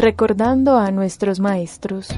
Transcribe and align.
Recordando 0.00 0.78
a 0.78 0.90
nuestros 0.90 1.40
maestros. 1.40 2.08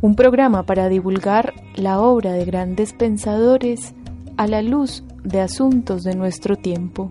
Un 0.00 0.14
programa 0.14 0.62
para 0.62 0.88
divulgar 0.88 1.54
la 1.74 1.98
obra 1.98 2.34
de 2.34 2.44
grandes 2.44 2.92
pensadores 2.92 3.94
a 4.36 4.46
la 4.46 4.62
luz 4.62 5.02
de 5.24 5.40
asuntos 5.40 6.04
de 6.04 6.14
nuestro 6.14 6.54
tiempo. 6.54 7.10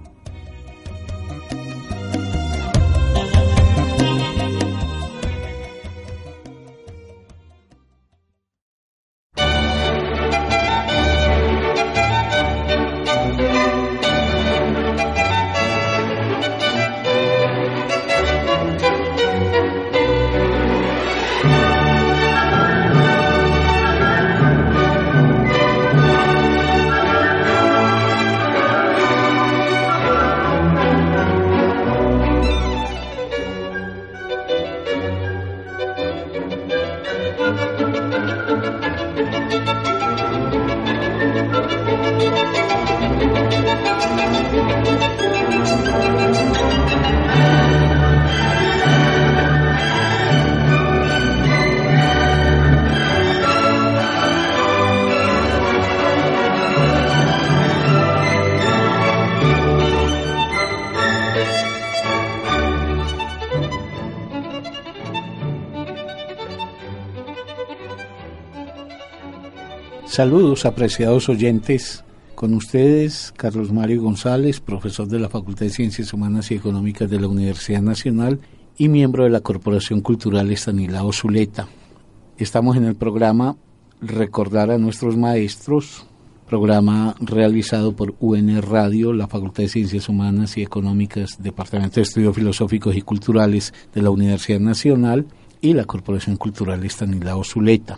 Saludos, 70.14 70.68
apreciados 70.68 71.28
oyentes. 71.28 72.04
Con 72.36 72.54
ustedes, 72.54 73.34
Carlos 73.36 73.72
Mario 73.72 74.04
González, 74.04 74.60
profesor 74.60 75.08
de 75.08 75.18
la 75.18 75.28
Facultad 75.28 75.66
de 75.66 75.72
Ciencias 75.72 76.14
Humanas 76.14 76.52
y 76.52 76.54
Económicas 76.54 77.10
de 77.10 77.20
la 77.20 77.28
Universidad 77.28 77.82
Nacional 77.82 78.40
y 78.78 78.90
miembro 78.90 79.24
de 79.24 79.32
la 79.32 79.40
Corporación 79.40 80.02
Cultural 80.02 80.52
Estanilao 80.52 81.12
Zuleta. 81.12 81.68
Estamos 82.38 82.78
en 82.78 82.86
el 82.86 82.94
programa 82.94 83.56
Recordar 84.02 84.70
a 84.70 84.78
nuestros 84.78 85.18
maestros, 85.18 86.06
programa 86.48 87.16
realizado 87.20 87.96
por 87.96 88.14
UN 88.20 88.62
Radio, 88.62 89.14
la 89.14 89.28
Facultad 89.28 89.64
de 89.64 89.70
Ciencias 89.70 90.10
Humanas 90.10 90.58
y 90.58 90.62
Económicas, 90.62 91.42
Departamento 91.42 91.96
de 91.96 92.04
Estudios 92.04 92.36
Filosóficos 92.36 92.96
y 92.96 93.02
Culturales 93.02 93.74
de 93.92 94.04
la 94.04 94.12
Universidad 94.12 94.60
Nacional 94.60 95.26
y 95.60 95.74
la 95.74 95.86
Corporación 95.86 96.36
Cultural 96.36 96.84
Estanilao 96.84 97.44
Zuleta. 97.44 97.98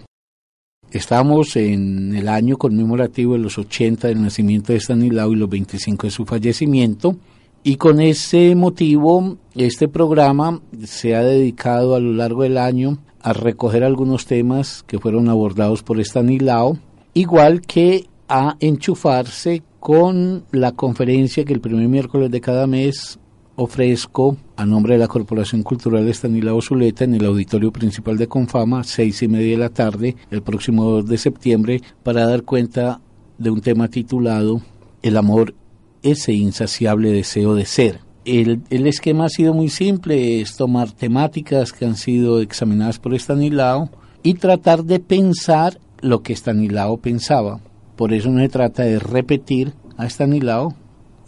Estamos 0.92 1.56
en 1.56 2.16
el 2.16 2.30
año 2.30 2.58
conmemorativo 2.58 3.34
de 3.34 3.40
los 3.40 3.58
80 3.58 4.08
del 4.08 4.22
nacimiento 4.22 4.72
de 4.72 4.80
Stanislao 4.80 5.34
y 5.34 5.36
los 5.36 5.50
25 5.50 6.08
de 6.08 6.12
su 6.12 6.26
fallecimiento. 6.26 7.18
Y 7.64 7.78
con 7.78 8.00
ese 8.00 8.56
motivo, 8.56 9.38
este 9.56 9.88
programa 9.88 10.62
se 10.86 11.16
ha 11.16 11.24
dedicado 11.24 11.96
a 11.96 12.00
lo 12.00 12.14
largo 12.14 12.44
del 12.44 12.58
año 12.58 13.00
a 13.22 13.34
recoger 13.34 13.84
algunos 13.84 14.26
temas 14.26 14.84
que 14.84 15.00
fueron 15.00 15.30
abordados 15.30 15.82
por 15.82 16.00
Stanislao, 16.00 16.78
igual 17.14 17.62
que 17.62 18.06
a 18.28 18.56
enchufarse 18.60 19.64
con 19.80 20.46
la 20.52 20.72
conferencia 20.74 21.44
que 21.44 21.54
el 21.54 21.62
primer 21.62 21.88
miércoles 21.88 22.32
de 22.32 22.42
cada 22.42 22.68
mes 22.68 23.20
ofrezco 23.56 24.38
a 24.58 24.66
nombre 24.66 24.94
de 24.94 25.00
la 25.00 25.08
Corporación 25.08 25.64
Cultural 25.64 26.08
Estanislao 26.08 26.62
Zuleta 26.62 27.04
en 27.04 27.16
el 27.16 27.26
auditorio 27.26 27.72
principal 27.72 28.18
de 28.18 28.28
Confama, 28.28 28.84
seis 28.84 29.22
y 29.24 29.28
media 29.28 29.52
de 29.52 29.58
la 29.58 29.70
tarde, 29.70 30.16
el 30.30 30.42
próximo 30.42 30.84
2 30.86 31.08
de 31.08 31.18
septiembre, 31.18 31.82
para 32.04 32.28
dar 32.28 32.44
cuenta 32.44 33.00
de 33.38 33.50
un 33.50 33.62
tema 33.62 33.88
titulado 33.88 34.62
El 35.02 35.18
amor, 35.18 35.56
ese 36.04 36.34
insaciable 36.34 37.12
deseo 37.12 37.56
de 37.56 37.66
ser. 37.66 38.00
El, 38.26 38.64
el, 38.70 38.88
esquema 38.88 39.26
ha 39.26 39.30
sido 39.30 39.54
muy 39.54 39.70
simple, 39.70 40.42
es 40.42 40.56
tomar 40.58 40.92
temáticas 40.92 41.72
que 41.72 41.86
han 41.86 41.96
sido 41.96 42.42
examinadas 42.42 43.00
por 43.00 43.14
Estanislao 43.14 43.90
y 44.24 44.34
tratar 44.34 44.84
de 44.84 45.00
pensar 45.00 45.80
lo 46.02 46.24
que 46.24 46.34
Estanislao 46.34 46.98
pensaba. 46.98 47.60
Por 47.96 48.14
eso 48.14 48.30
no 48.30 48.40
se 48.40 48.50
trata 48.50 48.84
de 48.84 49.00
repetir 49.00 49.74
a 49.96 50.08
Estanislao, 50.08 50.74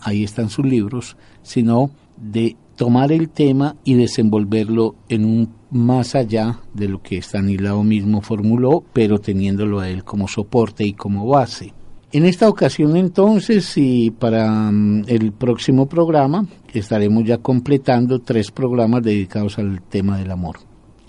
ahí 0.02 0.24
están 0.24 0.50
sus 0.50 0.66
libros, 0.66 1.18
sino 1.44 1.92
de 2.18 2.56
tomar 2.76 3.12
el 3.12 3.30
tema 3.30 3.76
y 3.84 3.96
desenvolverlo 3.96 4.96
en 5.10 5.26
un 5.26 5.50
más 5.72 6.16
allá 6.16 6.60
de 6.74 6.88
lo 6.88 7.02
que 7.02 7.18
Stanislao 7.18 7.84
mismo 7.84 8.22
formuló, 8.22 8.84
pero 8.94 9.20
teniéndolo 9.20 9.80
a 9.80 9.90
él 9.90 10.04
como 10.04 10.28
soporte 10.28 10.86
y 10.86 10.94
como 10.94 11.28
base. 11.28 11.74
En 12.14 12.26
esta 12.26 12.48
ocasión 12.48 12.96
entonces 12.96 13.74
y 13.76 14.12
para 14.12 14.72
mm, 14.72 15.06
el 15.08 15.34
próximo 15.34 15.88
programa 15.88 16.48
estaremos 16.74 17.26
ya 17.26 17.40
completando 17.40 18.20
tres 18.20 18.50
programas 18.52 19.04
dedicados 19.04 19.60
al 19.60 19.82
tema 19.82 20.18
del 20.18 20.32
amor. 20.32 20.60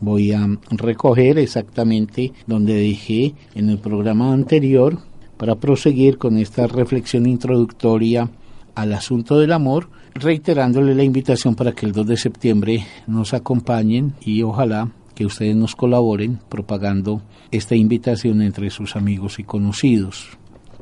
Voy 0.00 0.32
a 0.32 0.46
recoger 0.70 1.38
exactamente 1.38 2.32
donde 2.46 2.74
dejé 2.74 3.34
en 3.54 3.68
el 3.68 3.78
programa 3.78 4.32
anterior 4.32 4.98
para 5.36 5.54
proseguir 5.54 6.18
con 6.18 6.36
esta 6.36 6.66
reflexión 6.66 7.26
introductoria 7.26 8.28
al 8.74 8.92
asunto 8.92 9.38
del 9.38 9.52
amor 9.52 9.88
reiterándole 10.18 10.94
la 10.94 11.04
invitación 11.04 11.54
para 11.54 11.72
que 11.72 11.86
el 11.86 11.92
2 11.92 12.06
de 12.06 12.16
septiembre 12.16 12.86
nos 13.06 13.34
acompañen 13.34 14.14
y 14.20 14.42
ojalá 14.42 14.90
que 15.14 15.24
ustedes 15.24 15.54
nos 15.56 15.76
colaboren 15.76 16.38
propagando 16.48 17.22
esta 17.50 17.76
invitación 17.76 18.42
entre 18.42 18.70
sus 18.70 18.96
amigos 18.96 19.38
y 19.38 19.44
conocidos, 19.44 20.38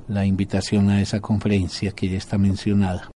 la 0.09 0.25
invitación 0.25 0.91
a 0.91 1.01
esa 1.01 1.21
conferencia 1.21 1.93
que 1.93 2.09
ya 2.09 2.19
está 2.19 2.39
mencionada. 2.39 3.11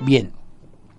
Bien, 0.00 0.30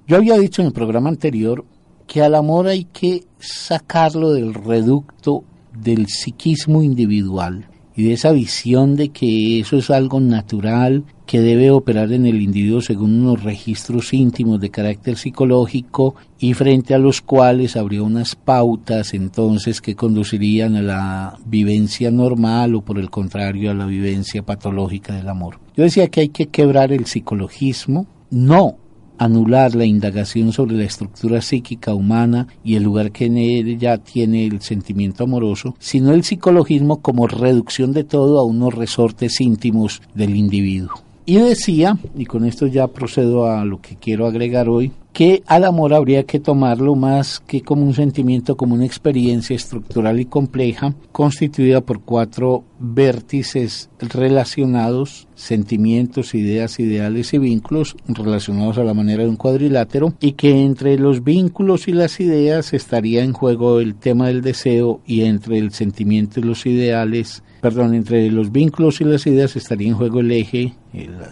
yo 0.05 0.17
había 0.17 0.37
dicho 0.37 0.61
en 0.61 0.67
el 0.67 0.73
programa 0.73 1.09
anterior 1.09 1.63
que 2.07 2.21
al 2.21 2.35
amor 2.35 2.67
hay 2.67 2.85
que 2.85 3.25
sacarlo 3.39 4.31
del 4.31 4.53
reducto 4.53 5.43
del 5.73 6.07
psiquismo 6.07 6.81
individual 6.81 7.67
y 7.95 8.03
de 8.03 8.13
esa 8.13 8.31
visión 8.31 8.95
de 8.95 9.09
que 9.09 9.59
eso 9.59 9.77
es 9.77 9.89
algo 9.89 10.19
natural 10.19 11.03
que 11.25 11.41
debe 11.41 11.71
operar 11.71 12.13
en 12.13 12.27
el 12.27 12.41
individuo 12.41 12.79
según 12.79 13.21
unos 13.21 13.43
registros 13.43 14.13
íntimos 14.13 14.61
de 14.61 14.69
carácter 14.69 15.17
psicológico 15.17 16.15
y 16.39 16.53
frente 16.53 16.93
a 16.93 16.99
los 16.99 17.21
cuales 17.21 17.75
habría 17.75 18.03
unas 18.03 18.35
pautas 18.35 19.15
entonces 19.15 19.81
que 19.81 19.95
conducirían 19.95 20.75
a 20.75 20.81
la 20.83 21.39
vivencia 21.45 22.11
normal 22.11 22.75
o 22.75 22.81
por 22.81 22.99
el 22.99 23.09
contrario 23.09 23.71
a 23.71 23.73
la 23.73 23.87
vivencia 23.87 24.43
patológica 24.43 25.15
del 25.15 25.27
amor. 25.27 25.59
Yo 25.75 25.83
decía 25.83 26.07
que 26.07 26.21
hay 26.21 26.29
que 26.29 26.47
quebrar 26.47 26.93
el 26.93 27.07
psicologismo, 27.07 28.05
no 28.29 28.77
anular 29.17 29.75
la 29.75 29.85
indagación 29.85 30.51
sobre 30.51 30.75
la 30.75 30.83
estructura 30.83 31.41
psíquica 31.41 31.93
humana 31.93 32.47
y 32.63 32.75
el 32.75 32.83
lugar 32.83 33.11
que 33.11 33.25
en 33.25 33.37
ella 33.37 33.97
tiene 33.97 34.45
el 34.45 34.61
sentimiento 34.61 35.23
amoroso, 35.23 35.75
sino 35.79 36.13
el 36.13 36.23
psicologismo 36.23 37.01
como 37.01 37.27
reducción 37.27 37.93
de 37.93 38.03
todo 38.03 38.39
a 38.39 38.43
unos 38.43 38.73
resortes 38.73 39.41
íntimos 39.41 40.01
del 40.13 40.35
individuo. 40.35 41.01
Y 41.25 41.35
decía, 41.35 41.97
y 42.17 42.25
con 42.25 42.45
esto 42.45 42.67
ya 42.67 42.87
procedo 42.87 43.47
a 43.47 43.65
lo 43.65 43.81
que 43.81 43.97
quiero 43.97 44.27
agregar 44.27 44.69
hoy, 44.69 44.93
que 45.17 45.41
al 45.47 45.63
amor 45.63 45.95
habría 45.95 46.25
que 46.25 46.39
tomarlo 46.39 46.93
más 46.93 47.39
que 47.39 47.63
como 47.63 47.83
un 47.83 47.95
sentimiento, 47.95 48.55
como 48.55 48.75
una 48.75 48.85
experiencia 48.85 49.55
estructural 49.55 50.19
y 50.19 50.25
compleja, 50.25 50.93
constituida 51.11 51.81
por 51.81 52.01
cuatro 52.01 52.65
vértices 52.77 53.89
relacionados, 53.97 55.27
sentimientos, 55.33 56.35
ideas, 56.35 56.79
ideales 56.79 57.33
y 57.33 57.39
vínculos 57.39 57.95
relacionados 58.07 58.77
a 58.77 58.83
la 58.83 58.93
manera 58.93 59.23
de 59.23 59.29
un 59.29 59.37
cuadrilátero, 59.37 60.13
y 60.19 60.33
que 60.33 60.61
entre 60.61 60.99
los 60.99 61.23
vínculos 61.23 61.87
y 61.87 61.93
las 61.93 62.19
ideas 62.19 62.75
estaría 62.75 63.23
en 63.23 63.33
juego 63.33 63.79
el 63.79 63.95
tema 63.95 64.27
del 64.27 64.43
deseo 64.43 65.01
y 65.07 65.21
entre 65.21 65.57
el 65.57 65.71
sentimiento 65.71 66.39
y 66.39 66.43
los 66.43 66.63
ideales 66.67 67.41
perdón, 67.59 67.95
entre 67.95 68.29
los 68.29 68.51
vínculos 68.51 69.01
y 69.01 69.03
las 69.03 69.25
ideas 69.25 69.55
estaría 69.55 69.87
en 69.87 69.95
juego 69.95 70.19
el 70.19 70.31
eje, 70.31 70.75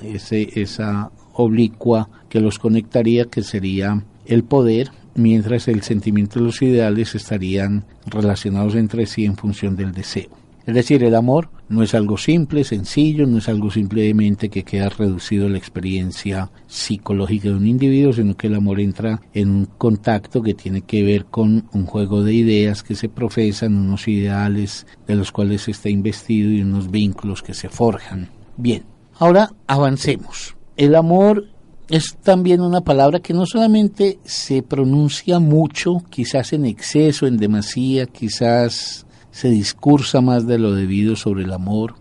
ese, 0.01 0.49
esa 0.59 1.11
oblicua 1.35 2.09
que 2.29 2.39
los 2.39 2.59
conectaría, 2.59 3.25
que 3.25 3.43
sería 3.43 4.03
el 4.25 4.43
poder, 4.43 4.91
mientras 5.15 5.67
el 5.67 5.81
sentimiento 5.83 6.39
y 6.39 6.43
los 6.43 6.61
ideales 6.61 7.15
estarían 7.15 7.85
relacionados 8.05 8.75
entre 8.75 9.05
sí 9.05 9.25
en 9.25 9.37
función 9.37 9.75
del 9.75 9.91
deseo. 9.91 10.29
Es 10.65 10.73
decir, 10.73 11.03
el 11.03 11.13
amor 11.13 11.49
no 11.69 11.83
es 11.83 11.93
algo 11.93 12.17
simple, 12.17 12.63
sencillo, 12.63 13.27
no 13.27 13.37
es 13.37 13.47
algo 13.49 13.69
simplemente 13.69 14.49
que 14.49 14.63
queda 14.63 14.89
reducido 14.89 15.45
a 15.45 15.49
la 15.49 15.59
experiencia 15.59 16.49
psicológica 16.65 17.49
de 17.49 17.55
un 17.55 17.67
individuo, 17.67 18.13
sino 18.13 18.35
que 18.35 18.47
el 18.47 18.55
amor 18.55 18.79
entra 18.79 19.21
en 19.33 19.49
un 19.49 19.65
contacto 19.65 20.41
que 20.41 20.55
tiene 20.55 20.81
que 20.81 21.03
ver 21.03 21.25
con 21.25 21.67
un 21.71 21.85
juego 21.85 22.23
de 22.23 22.33
ideas 22.33 22.81
que 22.81 22.95
se 22.95 23.09
profesan, 23.09 23.77
unos 23.77 24.07
ideales 24.07 24.87
de 25.05 25.15
los 25.15 25.31
cuales 25.31 25.63
se 25.63 25.71
está 25.71 25.89
investido 25.89 26.49
y 26.49 26.61
unos 26.61 26.89
vínculos 26.89 27.43
que 27.43 27.53
se 27.53 27.69
forjan. 27.69 28.29
Bien, 28.57 28.83
ahora 29.19 29.51
avancemos. 29.67 30.54
El 30.77 30.95
amor 30.95 31.47
es 31.89 32.17
también 32.21 32.61
una 32.61 32.81
palabra 32.81 33.19
que 33.19 33.33
no 33.33 33.45
solamente 33.45 34.19
se 34.23 34.61
pronuncia 34.61 35.39
mucho, 35.39 36.03
quizás 36.09 36.51
en 36.53 36.65
exceso, 36.65 37.27
en 37.27 37.37
demasía, 37.37 38.07
quizás 38.07 39.05
se 39.31 39.49
discursa 39.49 40.21
más 40.21 40.47
de 40.47 40.57
lo 40.57 40.73
debido 40.73 41.15
sobre 41.15 41.43
el 41.43 41.53
amor, 41.53 41.95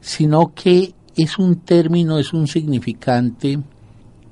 sino 0.00 0.54
que 0.54 0.94
es 1.16 1.38
un 1.38 1.56
término, 1.56 2.18
es 2.18 2.32
un 2.32 2.46
significante 2.46 3.58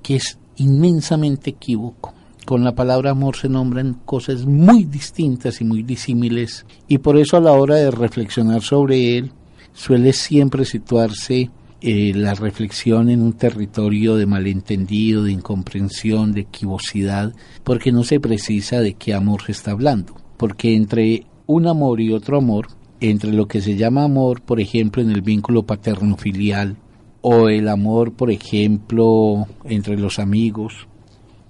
que 0.02 0.16
es 0.16 0.38
inmensamente 0.56 1.50
equívoco. 1.50 2.14
Con 2.46 2.64
la 2.64 2.74
palabra 2.74 3.10
amor 3.10 3.36
se 3.36 3.48
nombran 3.48 4.00
cosas 4.04 4.46
muy 4.46 4.84
distintas 4.84 5.60
y 5.60 5.64
muy 5.64 5.82
disímiles 5.82 6.66
y 6.88 6.98
por 6.98 7.16
eso 7.16 7.36
a 7.36 7.40
la 7.40 7.52
hora 7.52 7.76
de 7.76 7.90
reflexionar 7.90 8.62
sobre 8.62 9.18
él 9.18 9.32
suele 9.72 10.12
siempre 10.12 10.64
situarse 10.64 11.50
eh, 11.82 12.12
la 12.14 12.34
reflexión 12.34 13.10
en 13.10 13.20
un 13.20 13.32
territorio 13.32 14.14
de 14.14 14.24
malentendido, 14.24 15.24
de 15.24 15.32
incomprensión, 15.32 16.32
de 16.32 16.42
equivocidad, 16.42 17.34
porque 17.64 17.90
no 17.90 18.04
se 18.04 18.20
precisa 18.20 18.80
de 18.80 18.94
qué 18.94 19.14
amor 19.14 19.42
se 19.42 19.52
está 19.52 19.72
hablando. 19.72 20.14
Porque 20.36 20.76
entre 20.76 21.26
un 21.46 21.66
amor 21.66 22.00
y 22.00 22.12
otro 22.12 22.38
amor, 22.38 22.68
entre 23.00 23.32
lo 23.32 23.48
que 23.48 23.60
se 23.60 23.74
llama 23.74 24.04
amor, 24.04 24.42
por 24.42 24.60
ejemplo, 24.60 25.02
en 25.02 25.10
el 25.10 25.22
vínculo 25.22 25.64
paterno-filial, 25.64 26.76
o 27.20 27.48
el 27.48 27.68
amor, 27.68 28.12
por 28.12 28.30
ejemplo, 28.30 29.48
entre 29.64 29.98
los 29.98 30.20
amigos, 30.20 30.86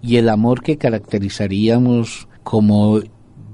y 0.00 0.16
el 0.16 0.30
amor 0.30 0.62
que 0.62 0.78
caracterizaríamos 0.78 2.26
como 2.42 3.00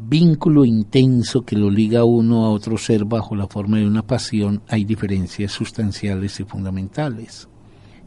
vínculo 0.09 0.65
intenso 0.65 1.43
que 1.43 1.57
lo 1.57 1.71
liga 1.71 2.05
uno 2.05 2.47
a 2.47 2.51
otro 2.51 2.79
ser 2.79 3.05
bajo 3.05 3.37
la 3.37 3.47
forma 3.47 3.79
de 3.79 3.87
una 3.87 4.03
pasión, 4.03 4.63
hay 4.69 4.85
diferencias 4.85 5.53
sustanciales 5.53 6.41
y 6.41 6.45
fundamentales. 6.45 7.49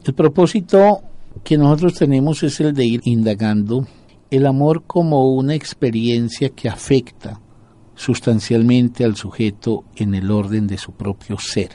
El 0.03 0.13
propósito 0.13 1.01
que 1.43 1.57
nosotros 1.57 1.93
tenemos 1.93 2.41
es 2.43 2.59
el 2.59 2.73
de 2.73 2.85
ir 2.85 3.01
indagando 3.03 3.85
el 4.31 4.45
amor 4.47 4.83
como 4.87 5.31
una 5.33 5.53
experiencia 5.53 6.49
que 6.49 6.69
afecta 6.69 7.39
sustancialmente 7.95 9.05
al 9.05 9.15
sujeto 9.15 9.83
en 9.95 10.15
el 10.15 10.31
orden 10.31 10.65
de 10.65 10.77
su 10.77 10.93
propio 10.93 11.37
ser. 11.37 11.71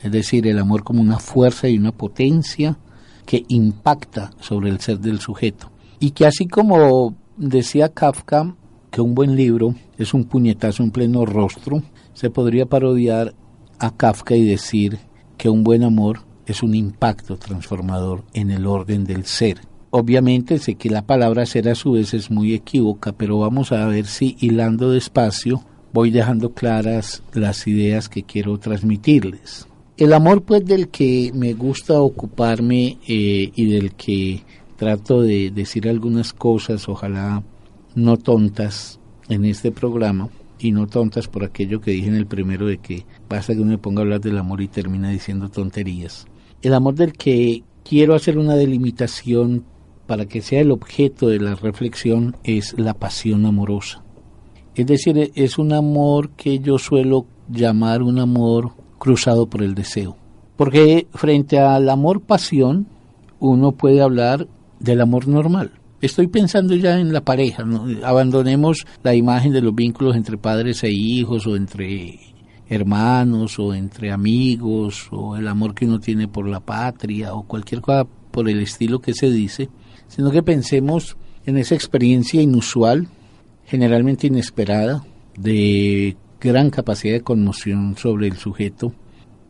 Es 0.00 0.10
decir, 0.10 0.46
el 0.46 0.58
amor 0.58 0.84
como 0.84 1.02
una 1.02 1.18
fuerza 1.18 1.68
y 1.68 1.76
una 1.76 1.92
potencia 1.92 2.78
que 3.26 3.44
impacta 3.48 4.30
sobre 4.40 4.70
el 4.70 4.80
ser 4.80 5.00
del 5.00 5.20
sujeto. 5.20 5.70
Y 5.98 6.12
que 6.12 6.26
así 6.26 6.46
como 6.46 7.16
decía 7.36 7.90
Kafka, 7.90 8.54
que 8.96 9.02
un 9.02 9.14
buen 9.14 9.36
libro 9.36 9.74
es 9.98 10.14
un 10.14 10.24
puñetazo 10.24 10.82
en 10.82 10.90
pleno 10.90 11.26
rostro, 11.26 11.82
se 12.14 12.30
podría 12.30 12.64
parodiar 12.64 13.34
a 13.78 13.90
Kafka 13.94 14.34
y 14.34 14.42
decir 14.46 14.96
que 15.36 15.50
un 15.50 15.64
buen 15.64 15.84
amor 15.84 16.20
es 16.46 16.62
un 16.62 16.74
impacto 16.74 17.36
transformador 17.36 18.24
en 18.32 18.50
el 18.50 18.66
orden 18.66 19.04
del 19.04 19.26
ser. 19.26 19.58
Obviamente 19.90 20.58
sé 20.58 20.76
que 20.76 20.88
la 20.88 21.02
palabra 21.02 21.44
ser 21.44 21.68
a 21.68 21.74
su 21.74 21.92
vez 21.92 22.14
es 22.14 22.30
muy 22.30 22.54
equívoca, 22.54 23.12
pero 23.12 23.38
vamos 23.38 23.70
a 23.70 23.86
ver 23.86 24.06
si 24.06 24.34
hilando 24.40 24.90
despacio 24.90 25.62
voy 25.92 26.10
dejando 26.10 26.54
claras 26.54 27.22
las 27.34 27.66
ideas 27.66 28.08
que 28.08 28.22
quiero 28.22 28.56
transmitirles. 28.56 29.68
El 29.98 30.14
amor 30.14 30.42
pues 30.42 30.64
del 30.64 30.88
que 30.88 31.32
me 31.34 31.52
gusta 31.52 32.00
ocuparme 32.00 32.96
eh, 33.06 33.52
y 33.54 33.66
del 33.66 33.92
que 33.92 34.42
trato 34.76 35.20
de 35.20 35.50
decir 35.50 35.86
algunas 35.86 36.32
cosas, 36.32 36.88
ojalá 36.88 37.42
no 37.96 38.18
tontas 38.18 39.00
en 39.28 39.44
este 39.44 39.72
programa 39.72 40.28
y 40.58 40.70
no 40.70 40.86
tontas 40.86 41.26
por 41.26 41.44
aquello 41.44 41.80
que 41.80 41.90
dije 41.90 42.08
en 42.08 42.14
el 42.14 42.26
primero 42.26 42.66
de 42.66 42.78
que 42.78 43.04
basta 43.28 43.54
que 43.54 43.60
uno 43.60 43.70
me 43.70 43.78
ponga 43.78 44.00
a 44.00 44.04
hablar 44.04 44.20
del 44.20 44.38
amor 44.38 44.60
y 44.60 44.68
termina 44.68 45.10
diciendo 45.10 45.48
tonterías. 45.48 46.26
El 46.62 46.74
amor 46.74 46.94
del 46.94 47.14
que 47.14 47.64
quiero 47.84 48.14
hacer 48.14 48.38
una 48.38 48.54
delimitación 48.54 49.64
para 50.06 50.26
que 50.26 50.42
sea 50.42 50.60
el 50.60 50.70
objeto 50.70 51.28
de 51.28 51.40
la 51.40 51.54
reflexión 51.54 52.36
es 52.44 52.78
la 52.78 52.94
pasión 52.94 53.44
amorosa. 53.46 54.04
Es 54.74 54.86
decir, 54.86 55.32
es 55.34 55.58
un 55.58 55.72
amor 55.72 56.30
que 56.30 56.58
yo 56.58 56.78
suelo 56.78 57.26
llamar 57.48 58.02
un 58.02 58.18
amor 58.18 58.72
cruzado 58.98 59.46
por 59.48 59.62
el 59.62 59.74
deseo. 59.74 60.16
Porque 60.56 61.06
frente 61.12 61.58
al 61.58 61.88
amor 61.88 62.20
pasión, 62.20 62.86
uno 63.40 63.72
puede 63.72 64.02
hablar 64.02 64.46
del 64.80 65.00
amor 65.00 65.28
normal 65.28 65.72
Estoy 66.02 66.26
pensando 66.26 66.74
ya 66.74 67.00
en 67.00 67.12
la 67.12 67.22
pareja, 67.22 67.64
abandonemos 68.04 68.86
la 69.02 69.14
imagen 69.14 69.52
de 69.52 69.62
los 69.62 69.74
vínculos 69.74 70.14
entre 70.14 70.36
padres 70.36 70.84
e 70.84 70.90
hijos 70.90 71.46
o 71.46 71.56
entre 71.56 72.20
hermanos 72.68 73.58
o 73.58 73.72
entre 73.72 74.12
amigos 74.12 75.08
o 75.10 75.36
el 75.36 75.48
amor 75.48 75.74
que 75.74 75.86
uno 75.86 75.98
tiene 75.98 76.28
por 76.28 76.48
la 76.48 76.60
patria 76.60 77.32
o 77.32 77.44
cualquier 77.44 77.80
cosa 77.80 78.06
por 78.30 78.50
el 78.50 78.60
estilo 78.60 78.98
que 78.98 79.14
se 79.14 79.30
dice, 79.30 79.70
sino 80.08 80.30
que 80.30 80.42
pensemos 80.42 81.16
en 81.46 81.56
esa 81.56 81.74
experiencia 81.74 82.42
inusual, 82.42 83.08
generalmente 83.64 84.26
inesperada, 84.26 85.02
de 85.38 86.14
gran 86.40 86.68
capacidad 86.68 87.14
de 87.14 87.22
conmoción 87.22 87.96
sobre 87.96 88.26
el 88.26 88.36
sujeto, 88.36 88.92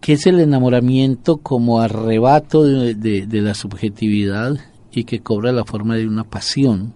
que 0.01 0.13
es 0.13 0.27
el 0.27 0.39
enamoramiento 0.39 1.39
como 1.39 1.81
arrebato 1.81 2.63
de, 2.63 2.95
de 2.95 3.43
la 3.43 3.55
subjetividad 3.55 4.57
y 4.97 5.05
que 5.05 5.21
cobra 5.21 5.53
la 5.53 5.67
forma 5.67 5.95
de 5.95 6.09
una 6.09 6.25
pasión 6.25 6.95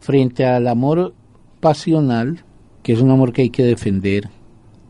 frente 0.00 0.46
al 0.46 0.66
amor 0.66 1.14
pasional, 1.60 2.44
que 2.82 2.94
es 2.94 3.00
un 3.02 3.10
amor 3.10 3.34
que 3.34 3.42
hay 3.42 3.50
que 3.50 3.62
defender 3.62 4.30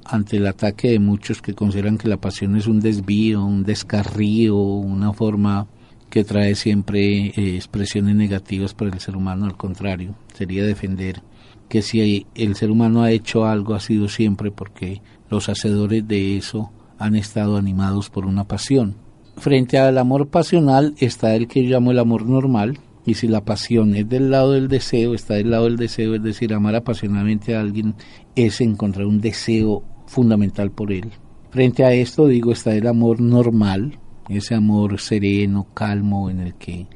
ante 0.04 0.36
el 0.36 0.46
ataque 0.46 0.90
de 0.90 1.00
muchos 1.00 1.42
que 1.42 1.54
consideran 1.54 1.98
que 1.98 2.06
la 2.06 2.18
pasión 2.18 2.56
es 2.56 2.68
un 2.68 2.78
desvío, 2.78 3.44
un 3.44 3.64
descarrío, 3.64 4.56
una 4.56 5.12
forma 5.12 5.66
que 6.08 6.22
trae 6.22 6.54
siempre 6.54 7.26
eh, 7.30 7.56
expresiones 7.56 8.14
negativas 8.14 8.74
para 8.74 8.92
el 8.92 9.00
ser 9.00 9.16
humano, 9.16 9.46
al 9.46 9.56
contrario, 9.56 10.14
sería 10.32 10.64
defender 10.64 11.20
que 11.68 11.82
si 11.82 12.28
el 12.36 12.54
ser 12.54 12.70
humano 12.70 13.02
ha 13.02 13.10
hecho 13.10 13.44
algo 13.44 13.74
ha 13.74 13.80
sido 13.80 14.08
siempre 14.08 14.52
porque 14.52 15.02
los 15.30 15.48
hacedores 15.48 16.06
de 16.06 16.36
eso 16.36 16.70
han 16.96 17.16
estado 17.16 17.56
animados 17.56 18.08
por 18.08 18.24
una 18.24 18.44
pasión. 18.44 19.01
Frente 19.36 19.78
al 19.78 19.98
amor 19.98 20.28
pasional 20.28 20.94
está 20.98 21.34
el 21.34 21.48
que 21.48 21.64
yo 21.64 21.70
llamo 21.70 21.90
el 21.90 21.98
amor 21.98 22.26
normal, 22.26 22.78
y 23.04 23.14
si 23.14 23.26
la 23.26 23.44
pasión 23.44 23.96
es 23.96 24.08
del 24.08 24.30
lado 24.30 24.52
del 24.52 24.68
deseo, 24.68 25.14
está 25.14 25.34
del 25.34 25.50
lado 25.50 25.64
del 25.64 25.76
deseo, 25.76 26.14
es 26.14 26.22
decir, 26.22 26.54
amar 26.54 26.76
apasionadamente 26.76 27.56
a 27.56 27.60
alguien 27.60 27.94
es 28.36 28.60
encontrar 28.60 29.06
un 29.06 29.20
deseo 29.20 29.82
fundamental 30.06 30.70
por 30.70 30.92
él. 30.92 31.10
Frente 31.50 31.84
a 31.84 31.92
esto, 31.92 32.28
digo, 32.28 32.52
está 32.52 32.74
el 32.74 32.86
amor 32.86 33.20
normal, 33.20 33.98
ese 34.28 34.54
amor 34.54 35.00
sereno, 35.00 35.66
calmo, 35.74 36.30
en 36.30 36.40
el 36.40 36.54
que 36.54 36.86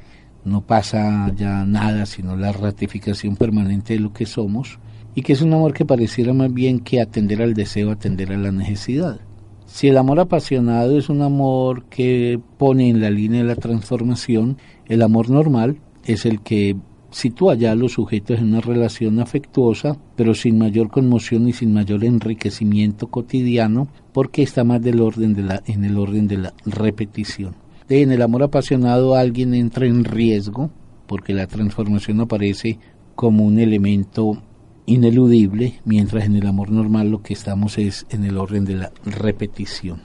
no 0.45 0.61
pasa 0.61 1.31
ya 1.35 1.65
nada, 1.65 2.05
sino 2.05 2.37
la 2.37 2.53
ratificación 2.53 3.35
permanente 3.35 3.93
de 3.93 3.99
lo 3.99 4.13
que 4.13 4.25
somos, 4.25 4.79
y 5.13 5.23
que 5.23 5.33
es 5.33 5.41
un 5.41 5.53
amor 5.53 5.73
que 5.73 5.83
pareciera 5.83 6.31
más 6.31 6.53
bien 6.53 6.79
que 6.79 7.01
atender 7.01 7.41
al 7.41 7.53
deseo, 7.53 7.91
atender 7.91 8.31
a 8.31 8.37
la 8.37 8.51
necesidad. 8.51 9.19
Si 9.67 9.89
el 9.89 9.97
amor 9.97 10.19
apasionado 10.19 10.97
es 10.97 11.09
un 11.09 11.21
amor 11.21 11.83
que 11.85 12.39
pone 12.57 12.89
en 12.89 13.01
la 13.01 13.09
línea 13.09 13.41
de 13.41 13.47
la 13.47 13.55
transformación, 13.55 14.57
el 14.87 15.01
amor 15.01 15.29
normal 15.29 15.77
es 16.05 16.25
el 16.25 16.39
que 16.41 16.77
sitúa 17.11 17.53
ya 17.55 17.73
a 17.73 17.75
los 17.75 17.91
sujetos 17.91 18.39
en 18.39 18.47
una 18.47 18.61
relación 18.61 19.19
afectuosa, 19.19 19.97
pero 20.15 20.33
sin 20.33 20.57
mayor 20.57 20.89
conmoción 20.89 21.49
y 21.49 21.53
sin 21.53 21.73
mayor 21.73 22.05
enriquecimiento 22.05 23.07
cotidiano, 23.07 23.89
porque 24.13 24.41
está 24.41 24.63
más 24.63 24.81
del 24.81 25.01
orden 25.01 25.33
de 25.33 25.43
la, 25.43 25.61
en 25.67 25.83
el 25.83 25.97
orden 25.97 26.27
de 26.27 26.37
la 26.37 26.53
repetición. 26.65 27.55
en 27.89 28.11
el 28.11 28.21
amor 28.21 28.43
apasionado 28.43 29.15
alguien 29.15 29.53
entra 29.53 29.85
en 29.85 30.05
riesgo, 30.05 30.71
porque 31.07 31.33
la 31.33 31.45
transformación 31.45 32.21
aparece 32.21 32.79
como 33.15 33.45
un 33.45 33.59
elemento 33.59 34.41
ineludible, 34.87 35.81
mientras 35.85 36.25
en 36.25 36.35
el 36.37 36.47
amor 36.47 36.71
normal 36.71 37.11
lo 37.11 37.21
que 37.21 37.33
estamos 37.33 37.77
es 37.77 38.07
en 38.09 38.23
el 38.23 38.37
orden 38.37 38.65
de 38.65 38.75
la 38.75 38.91
repetición. 39.05 40.01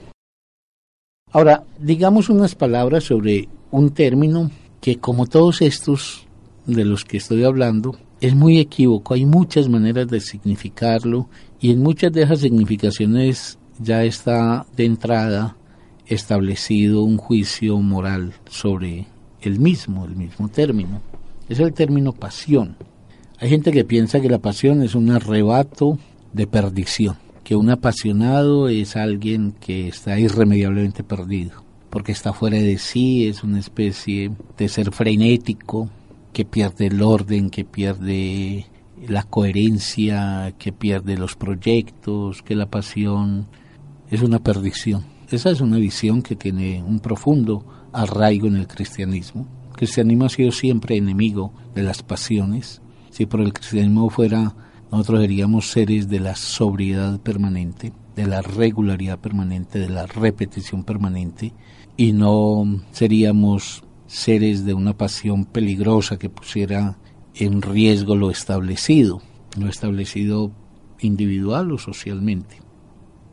Ahora, 1.31 1.63
digamos 1.79 2.29
unas 2.29 2.53
palabras 2.53 3.05
sobre 3.05 3.47
un 3.71 3.89
término 3.89 4.51
que 4.79 4.97
como 4.97 5.25
todos 5.25 5.63
estos 5.63 6.27
de 6.67 6.85
los 6.85 7.05
que 7.05 7.17
estoy 7.17 7.43
hablando, 7.43 7.97
es 8.21 8.35
muy 8.35 8.59
equívoco, 8.59 9.15
hay 9.15 9.25
muchas 9.25 9.67
maneras 9.67 10.07
de 10.09 10.19
significarlo 10.19 11.27
y 11.59 11.71
en 11.71 11.81
muchas 11.81 12.11
de 12.11 12.23
esas 12.23 12.39
significaciones 12.39 13.57
ya 13.79 14.03
está 14.03 14.65
de 14.75 14.85
entrada 14.85 15.57
establecido 16.05 17.03
un 17.03 17.17
juicio 17.17 17.77
moral 17.79 18.33
sobre 18.49 19.07
el 19.41 19.59
mismo, 19.59 20.05
el 20.05 20.15
mismo 20.15 20.49
término. 20.49 21.01
Es 21.49 21.59
el 21.59 21.73
término 21.73 22.13
pasión. 22.13 22.75
Hay 23.43 23.49
gente 23.49 23.73
que 23.73 23.83
piensa 23.83 24.21
que 24.21 24.29
la 24.29 24.39
pasión 24.39 24.83
es 24.83 24.95
un 24.95 25.11
arrebato 25.11 25.99
de 26.31 26.47
perdición, 26.47 27.17
que 27.43 27.57
un 27.57 27.69
apasionado 27.69 28.69
es 28.69 28.95
alguien 28.95 29.53
que 29.59 29.89
está 29.89 30.17
irremediablemente 30.17 31.03
perdido, 31.03 31.61
porque 31.89 32.13
está 32.13 32.31
fuera 32.31 32.55
de 32.55 32.77
sí, 32.77 33.27
es 33.27 33.43
una 33.43 33.59
especie 33.59 34.31
de 34.57 34.69
ser 34.69 34.93
frenético, 34.93 35.89
que 36.31 36.45
pierde 36.45 36.87
el 36.87 37.01
orden, 37.01 37.49
que 37.49 37.65
pierde 37.65 38.67
la 39.09 39.23
coherencia, 39.23 40.53
que 40.57 40.71
pierde 40.71 41.17
los 41.17 41.35
proyectos, 41.35 42.43
que 42.43 42.55
la 42.55 42.67
pasión 42.67 43.47
es 44.09 44.21
una 44.21 44.39
perdición. 44.39 45.03
Esa 45.29 45.49
es 45.49 45.59
una 45.59 45.79
visión 45.79 46.21
que 46.21 46.37
tiene 46.37 46.81
un 46.81 47.01
profundo 47.01 47.65
arraigo 47.91 48.47
en 48.47 48.55
el 48.55 48.67
cristianismo. 48.67 49.45
El 49.71 49.75
cristianismo 49.75 50.23
ha 50.23 50.29
sido 50.29 50.53
siempre 50.53 50.95
enemigo 50.95 51.51
de 51.75 51.83
las 51.83 52.03
pasiones. 52.03 52.79
Si 53.13 53.27
por 53.27 53.41
el 53.41 53.53
cristianismo 53.53 54.09
fuera, 54.09 54.55
nosotros 54.91 55.21
seríamos 55.21 55.69
seres 55.69 56.09
de 56.09 56.19
la 56.19 56.35
sobriedad 56.35 57.19
permanente, 57.19 57.93
de 58.15 58.25
la 58.25 58.41
regularidad 58.41 59.19
permanente, 59.19 59.77
de 59.77 59.87
la 59.87 60.07
repetición 60.07 60.83
permanente, 60.83 61.53
y 61.95 62.11
no 62.11 62.65
seríamos 62.91 63.83
seres 64.07 64.65
de 64.65 64.73
una 64.73 64.97
pasión 64.97 65.45
peligrosa 65.45 66.17
que 66.17 66.31
pusiera 66.31 66.97
en 67.35 67.61
riesgo 67.61 68.15
lo 68.15 68.31
establecido, 68.31 69.21
lo 69.59 69.69
establecido 69.69 70.51
individual 70.99 71.71
o 71.71 71.77
socialmente. 71.77 72.61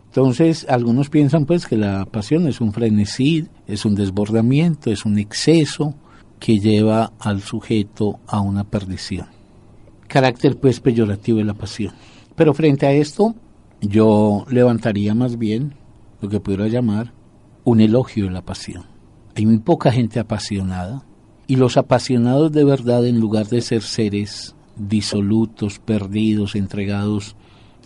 Entonces, 0.09 0.67
algunos 0.69 1.09
piensan 1.09 1.47
pues 1.47 1.67
que 1.67 1.79
la 1.79 2.05
pasión 2.05 2.47
es 2.49 2.61
un 2.61 2.75
frenesí, 2.75 3.49
es 3.67 3.87
un 3.87 3.95
desbordamiento, 3.95 4.91
es 4.91 5.07
un 5.07 5.19
exceso 5.19 5.95
que 6.39 6.59
lleva 6.59 7.15
al 7.19 7.41
sujeto 7.41 8.21
a 8.27 8.43
una 8.43 8.65
perdición. 8.65 9.40
Carácter 10.11 10.59
pues 10.59 10.81
peyorativo 10.81 11.39
de 11.39 11.45
la 11.45 11.55
pasión. 11.55 11.95
Pero 12.35 12.53
frente 12.53 12.85
a 12.85 12.93
esto, 12.93 13.37
yo 13.81 14.45
levantaría 14.51 15.15
más 15.15 15.39
bien 15.39 15.75
lo 16.21 16.29
que 16.29 16.41
pudiera 16.41 16.67
llamar 16.67 17.13
un 17.63 17.81
elogio 17.81 18.25
de 18.25 18.33
la 18.33 18.43
pasión. 18.43 18.87
Hay 19.37 19.47
muy 19.47 19.59
poca 19.59 19.93
gente 19.93 20.19
apasionada 20.19 21.05
y 21.47 21.55
los 21.55 21.77
apasionados 21.77 22.51
de 22.51 22.65
verdad 22.65 23.07
en 23.07 23.21
lugar 23.21 23.47
de 23.47 23.61
ser 23.61 23.83
seres 23.83 24.57
disolutos, 24.77 25.79
perdidos, 25.79 26.57
entregados 26.57 27.37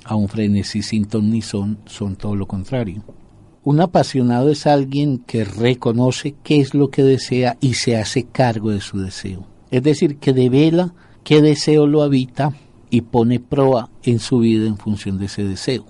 a 0.02 0.16
un 0.16 0.28
frenesí 0.28 0.80
sin 0.80 1.04
ton 1.04 1.30
ni 1.30 1.42
son, 1.42 1.78
son 1.84 2.16
todo 2.16 2.36
lo 2.36 2.46
contrario. 2.46 3.04
Un 3.64 3.82
apasionado 3.82 4.48
es 4.48 4.66
alguien 4.66 5.18
que 5.18 5.44
reconoce 5.44 6.36
qué 6.42 6.60
es 6.60 6.72
lo 6.72 6.88
que 6.88 7.02
desea 7.02 7.58
y 7.60 7.74
se 7.74 7.98
hace 7.98 8.24
cargo 8.24 8.70
de 8.70 8.80
su 8.80 8.98
deseo. 8.98 9.46
Es 9.70 9.82
decir, 9.82 10.16
que 10.16 10.32
devela 10.32 10.94
qué 11.24 11.42
deseo 11.42 11.86
lo 11.86 12.02
habita 12.02 12.52
y 12.90 13.00
pone 13.00 13.40
proa 13.40 13.90
en 14.02 14.20
su 14.20 14.38
vida 14.38 14.66
en 14.66 14.76
función 14.76 15.18
de 15.18 15.26
ese 15.26 15.42
deseo. 15.42 15.86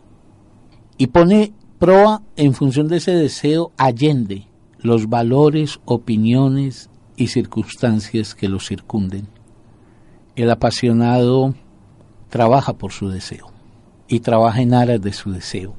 Y 0.96 1.08
pone 1.08 1.52
proa 1.78 2.22
en 2.36 2.54
función 2.54 2.88
de 2.88 2.96
ese 2.96 3.12
deseo 3.12 3.72
allende 3.76 4.46
los 4.78 5.08
valores, 5.08 5.80
opiniones 5.84 6.88
y 7.16 7.28
circunstancias 7.28 8.34
que 8.34 8.48
lo 8.48 8.60
circunden. 8.60 9.28
El 10.36 10.50
apasionado 10.50 11.54
trabaja 12.28 12.74
por 12.74 12.92
su 12.92 13.08
deseo 13.08 13.50
y 14.08 14.20
trabaja 14.20 14.60
en 14.60 14.74
aras 14.74 15.00
de 15.00 15.12
su 15.12 15.30
deseo. 15.30 15.74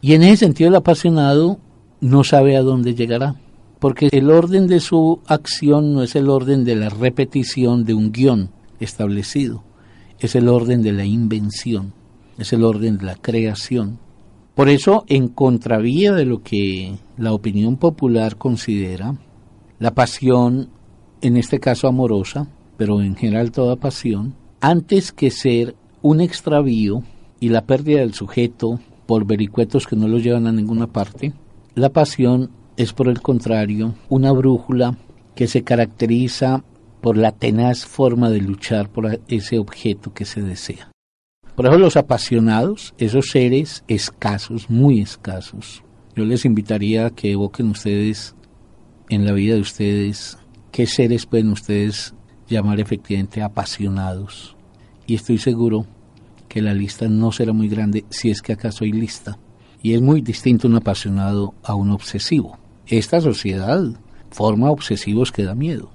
Y 0.00 0.14
en 0.14 0.22
ese 0.22 0.38
sentido 0.38 0.68
el 0.68 0.76
apasionado 0.76 1.58
no 2.00 2.24
sabe 2.24 2.56
a 2.56 2.62
dónde 2.62 2.94
llegará, 2.94 3.36
porque 3.82 4.10
el 4.12 4.30
orden 4.30 4.68
de 4.68 4.78
su 4.78 5.18
acción 5.26 5.92
no 5.92 6.04
es 6.04 6.14
el 6.14 6.28
orden 6.30 6.64
de 6.64 6.76
la 6.76 6.88
repetición 6.88 7.84
de 7.84 7.94
un 7.94 8.12
guion 8.12 8.50
establecido, 8.78 9.64
es 10.20 10.36
el 10.36 10.48
orden 10.48 10.82
de 10.82 10.92
la 10.92 11.04
invención, 11.04 11.92
es 12.38 12.52
el 12.52 12.62
orden 12.62 12.98
de 12.98 13.06
la 13.06 13.16
creación. 13.16 13.98
Por 14.54 14.68
eso, 14.68 15.04
en 15.08 15.26
contravía 15.26 16.12
de 16.12 16.24
lo 16.24 16.44
que 16.44 16.94
la 17.16 17.32
opinión 17.32 17.76
popular 17.76 18.36
considera, 18.36 19.16
la 19.80 19.92
pasión, 19.92 20.68
en 21.20 21.36
este 21.36 21.58
caso 21.58 21.88
amorosa, 21.88 22.46
pero 22.76 23.02
en 23.02 23.16
general 23.16 23.50
toda 23.50 23.74
pasión, 23.74 24.36
antes 24.60 25.10
que 25.10 25.32
ser 25.32 25.74
un 26.02 26.20
extravío, 26.20 27.02
y 27.40 27.48
la 27.48 27.62
pérdida 27.62 27.98
del 27.98 28.14
sujeto 28.14 28.78
por 29.06 29.26
vericuetos 29.26 29.88
que 29.88 29.96
no 29.96 30.06
lo 30.06 30.18
llevan 30.18 30.46
a 30.46 30.52
ninguna 30.52 30.86
parte, 30.86 31.32
la 31.74 31.88
pasión 31.88 32.61
es 32.76 32.92
por 32.92 33.08
el 33.08 33.20
contrario 33.20 33.94
una 34.08 34.32
brújula 34.32 34.96
que 35.34 35.46
se 35.46 35.62
caracteriza 35.62 36.64
por 37.00 37.16
la 37.16 37.32
tenaz 37.32 37.84
forma 37.84 38.30
de 38.30 38.40
luchar 38.40 38.88
por 38.88 39.20
ese 39.28 39.58
objeto 39.58 40.12
que 40.14 40.24
se 40.24 40.42
desea. 40.42 40.90
Por 41.56 41.66
eso 41.66 41.78
los 41.78 41.96
apasionados, 41.96 42.94
esos 42.98 43.28
seres 43.30 43.84
escasos, 43.88 44.70
muy 44.70 45.00
escasos, 45.00 45.82
yo 46.14 46.24
les 46.24 46.44
invitaría 46.44 47.06
a 47.06 47.10
que 47.10 47.32
evoquen 47.32 47.70
ustedes 47.70 48.34
en 49.08 49.24
la 49.24 49.32
vida 49.32 49.54
de 49.54 49.60
ustedes 49.60 50.38
qué 50.70 50.86
seres 50.86 51.26
pueden 51.26 51.50
ustedes 51.50 52.14
llamar 52.48 52.80
efectivamente 52.80 53.42
apasionados. 53.42 54.56
Y 55.06 55.14
estoy 55.14 55.38
seguro 55.38 55.86
que 56.48 56.62
la 56.62 56.74
lista 56.74 57.08
no 57.08 57.32
será 57.32 57.52
muy 57.52 57.68
grande 57.68 58.04
si 58.10 58.30
es 58.30 58.42
que 58.42 58.52
acaso 58.52 58.84
hay 58.84 58.92
lista. 58.92 59.38
Y 59.82 59.94
es 59.94 60.02
muy 60.02 60.20
distinto 60.20 60.68
un 60.68 60.76
apasionado 60.76 61.54
a 61.62 61.74
un 61.74 61.90
obsesivo. 61.90 62.58
Esta 62.86 63.20
sociedad 63.20 63.82
forma 64.30 64.70
obsesivos 64.70 65.30
que 65.30 65.44
da 65.44 65.54
miedo. 65.54 65.90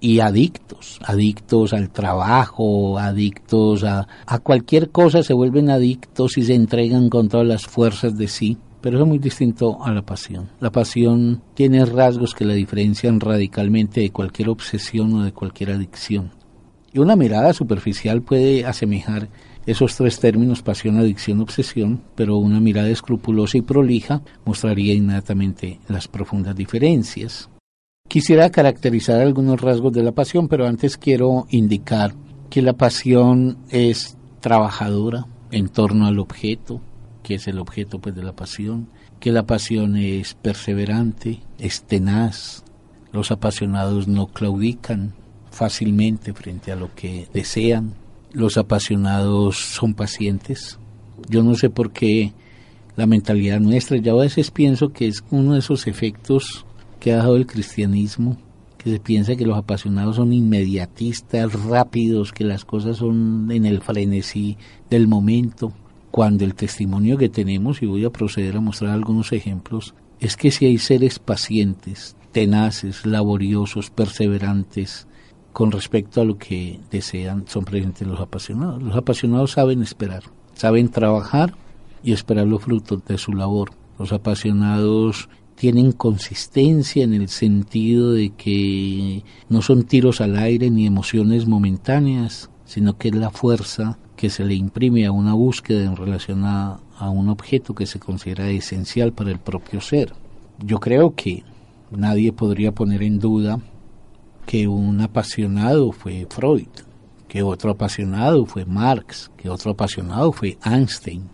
Y 0.00 0.18
adictos, 0.18 0.98
adictos 1.04 1.72
al 1.72 1.90
trabajo, 1.90 2.98
adictos 2.98 3.84
a, 3.84 4.06
cualquier 4.42 4.90
cosa, 4.90 5.22
se 5.22 5.32
vuelven 5.32 5.70
adictos 5.70 6.36
y 6.38 6.42
se 6.42 6.54
entregan 6.54 7.08
con 7.08 7.28
todas 7.28 7.46
las 7.46 7.66
fuerzas 7.66 8.16
de 8.16 8.26
sí. 8.26 8.56
Pero 8.80 9.00
es 9.00 9.06
muy 9.06 9.18
distinto 9.18 9.78
a 9.84 9.92
la 9.92 10.02
pasión. 10.02 10.48
La 10.58 10.72
pasión 10.72 11.40
tiene 11.54 11.84
rasgos 11.84 12.34
que 12.34 12.44
la 12.44 12.54
diferencian 12.54 13.20
radicalmente 13.20 14.00
de 14.00 14.10
cualquier 14.10 14.48
obsesión 14.48 15.14
o 15.14 15.22
de 15.22 15.32
cualquier 15.32 15.70
adicción. 15.70 16.32
Y 16.92 16.98
una 16.98 17.14
mirada 17.14 17.52
superficial 17.52 18.22
puede 18.22 18.66
asemejar 18.66 19.28
esos 19.66 19.96
tres 19.96 20.18
términos, 20.18 20.62
pasión, 20.62 20.98
adicción, 20.98 21.40
obsesión, 21.40 22.02
pero 22.14 22.36
una 22.36 22.60
mirada 22.60 22.88
escrupulosa 22.88 23.58
y 23.58 23.62
prolija 23.62 24.22
mostraría 24.44 24.94
inmediatamente 24.94 25.80
las 25.88 26.08
profundas 26.08 26.56
diferencias. 26.56 27.48
Quisiera 28.08 28.50
caracterizar 28.50 29.20
algunos 29.20 29.60
rasgos 29.60 29.92
de 29.92 30.02
la 30.02 30.12
pasión, 30.12 30.48
pero 30.48 30.66
antes 30.66 30.98
quiero 30.98 31.46
indicar 31.50 32.14
que 32.50 32.60
la 32.60 32.74
pasión 32.74 33.58
es 33.70 34.16
trabajadora 34.40 35.26
en 35.50 35.68
torno 35.68 36.06
al 36.06 36.18
objeto, 36.18 36.80
que 37.22 37.36
es 37.36 37.46
el 37.46 37.58
objeto 37.58 38.00
pues 38.00 38.14
de 38.14 38.22
la 38.22 38.34
pasión, 38.34 38.88
que 39.20 39.32
la 39.32 39.44
pasión 39.44 39.96
es 39.96 40.34
perseverante, 40.34 41.40
es 41.58 41.84
tenaz, 41.84 42.64
los 43.12 43.30
apasionados 43.30 44.08
no 44.08 44.26
claudican 44.26 45.14
fácilmente 45.50 46.32
frente 46.32 46.72
a 46.72 46.76
lo 46.76 46.94
que 46.94 47.28
desean, 47.32 47.94
los 48.32 48.56
apasionados 48.56 49.56
son 49.56 49.94
pacientes. 49.94 50.78
Yo 51.28 51.42
no 51.42 51.54
sé 51.54 51.70
por 51.70 51.92
qué 51.92 52.32
la 52.96 53.06
mentalidad 53.06 53.60
nuestra, 53.60 53.96
yo 53.96 54.18
a 54.18 54.22
veces 54.22 54.50
pienso 54.50 54.92
que 54.92 55.06
es 55.06 55.24
uno 55.30 55.54
de 55.54 55.60
esos 55.60 55.86
efectos 55.86 56.66
que 57.00 57.12
ha 57.12 57.16
dado 57.16 57.36
el 57.36 57.46
cristianismo, 57.46 58.36
que 58.76 58.90
se 58.90 59.00
piensa 59.00 59.36
que 59.36 59.46
los 59.46 59.56
apasionados 59.56 60.16
son 60.16 60.32
inmediatistas, 60.32 61.52
rápidos, 61.64 62.32
que 62.32 62.44
las 62.44 62.64
cosas 62.64 62.98
son 62.98 63.48
en 63.50 63.64
el 63.64 63.80
frenesí 63.80 64.56
del 64.90 65.08
momento, 65.08 65.72
cuando 66.10 66.44
el 66.44 66.54
testimonio 66.54 67.16
que 67.16 67.28
tenemos, 67.28 67.82
y 67.82 67.86
voy 67.86 68.04
a 68.04 68.10
proceder 68.10 68.56
a 68.56 68.60
mostrar 68.60 68.90
algunos 68.90 69.32
ejemplos, 69.32 69.94
es 70.20 70.36
que 70.36 70.50
si 70.50 70.66
hay 70.66 70.78
seres 70.78 71.18
pacientes, 71.18 72.16
tenaces, 72.32 73.06
laboriosos, 73.06 73.90
perseverantes, 73.90 75.06
con 75.52 75.70
respecto 75.70 76.20
a 76.20 76.24
lo 76.24 76.38
que 76.38 76.80
desean 76.90 77.44
son 77.46 77.64
presentes 77.64 78.06
los 78.06 78.20
apasionados. 78.20 78.82
Los 78.82 78.96
apasionados 78.96 79.52
saben 79.52 79.82
esperar, 79.82 80.22
saben 80.54 80.88
trabajar 80.88 81.54
y 82.02 82.12
esperar 82.12 82.46
los 82.46 82.62
frutos 82.62 83.04
de 83.04 83.18
su 83.18 83.32
labor. 83.32 83.70
Los 83.98 84.12
apasionados 84.12 85.28
tienen 85.54 85.92
consistencia 85.92 87.04
en 87.04 87.14
el 87.14 87.28
sentido 87.28 88.12
de 88.12 88.30
que 88.30 89.22
no 89.48 89.62
son 89.62 89.84
tiros 89.84 90.20
al 90.20 90.36
aire 90.36 90.70
ni 90.70 90.86
emociones 90.86 91.46
momentáneas, 91.46 92.50
sino 92.64 92.96
que 92.96 93.08
es 93.08 93.14
la 93.14 93.30
fuerza 93.30 93.98
que 94.16 94.30
se 94.30 94.44
le 94.44 94.54
imprime 94.54 95.06
a 95.06 95.12
una 95.12 95.34
búsqueda 95.34 95.84
en 95.84 95.96
relación 95.96 96.44
a, 96.44 96.80
a 96.98 97.10
un 97.10 97.28
objeto 97.28 97.74
que 97.74 97.86
se 97.86 98.00
considera 98.00 98.48
esencial 98.48 99.12
para 99.12 99.30
el 99.30 99.38
propio 99.38 99.80
ser. 99.80 100.14
Yo 100.64 100.80
creo 100.80 101.14
que 101.14 101.44
nadie 101.90 102.32
podría 102.32 102.72
poner 102.72 103.02
en 103.02 103.18
duda 103.18 103.60
que 104.46 104.68
un 104.68 105.00
apasionado 105.00 105.92
fue 105.92 106.26
Freud, 106.28 106.68
que 107.28 107.42
otro 107.42 107.70
apasionado 107.70 108.44
fue 108.46 108.64
Marx, 108.64 109.30
que 109.36 109.48
otro 109.48 109.72
apasionado 109.72 110.32
fue 110.32 110.58
Einstein. 110.64 111.28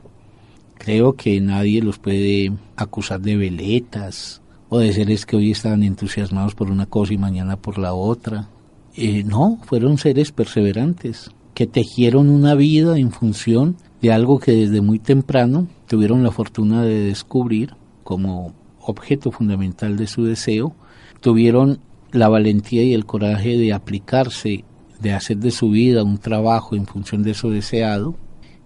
Creo 0.77 1.15
que 1.15 1.41
nadie 1.41 1.83
los 1.83 1.99
puede 1.99 2.53
acusar 2.77 3.21
de 3.21 3.37
veletas 3.37 4.41
o 4.69 4.79
de 4.79 4.93
seres 4.93 5.27
que 5.27 5.37
hoy 5.37 5.50
estaban 5.50 5.83
entusiasmados 5.83 6.55
por 6.55 6.71
una 6.71 6.87
cosa 6.87 7.15
y 7.15 7.19
mañana 7.19 7.57
por 7.57 7.79
la 7.79 7.95
otra. 7.95 8.49
Eh, 8.95 9.25
no, 9.25 9.59
fueron 9.65 9.99
seres 9.99 10.31
perseverantes 10.31 11.31
que 11.55 11.67
tejieron 11.67 12.29
una 12.29 12.55
vida 12.55 12.99
en 12.99 13.11
función 13.11 13.77
de 14.00 14.12
algo 14.12 14.38
que 14.38 14.53
desde 14.53 14.81
muy 14.81 15.00
temprano 15.00 15.67
tuvieron 15.88 16.23
la 16.23 16.31
fortuna 16.31 16.83
de 16.83 17.07
descubrir 17.07 17.75
como 18.05 18.55
objeto 18.81 19.33
fundamental 19.33 19.97
de 19.97 20.07
su 20.07 20.25
deseo, 20.25 20.75
tuvieron 21.21 21.81
la 22.12 22.29
valentía 22.29 22.83
y 22.83 22.95
el 22.95 23.07
coraje 23.07 23.57
de 23.57 23.73
aplicarse, 23.73 24.65
de 25.00 25.12
hacer 25.12 25.38
de 25.38 25.50
su 25.50 25.71
vida 25.71 26.03
un 26.03 26.19
trabajo 26.19 26.75
en 26.75 26.87
función 26.87 27.23
de 27.23 27.35
su 27.35 27.50
deseado, 27.50 28.15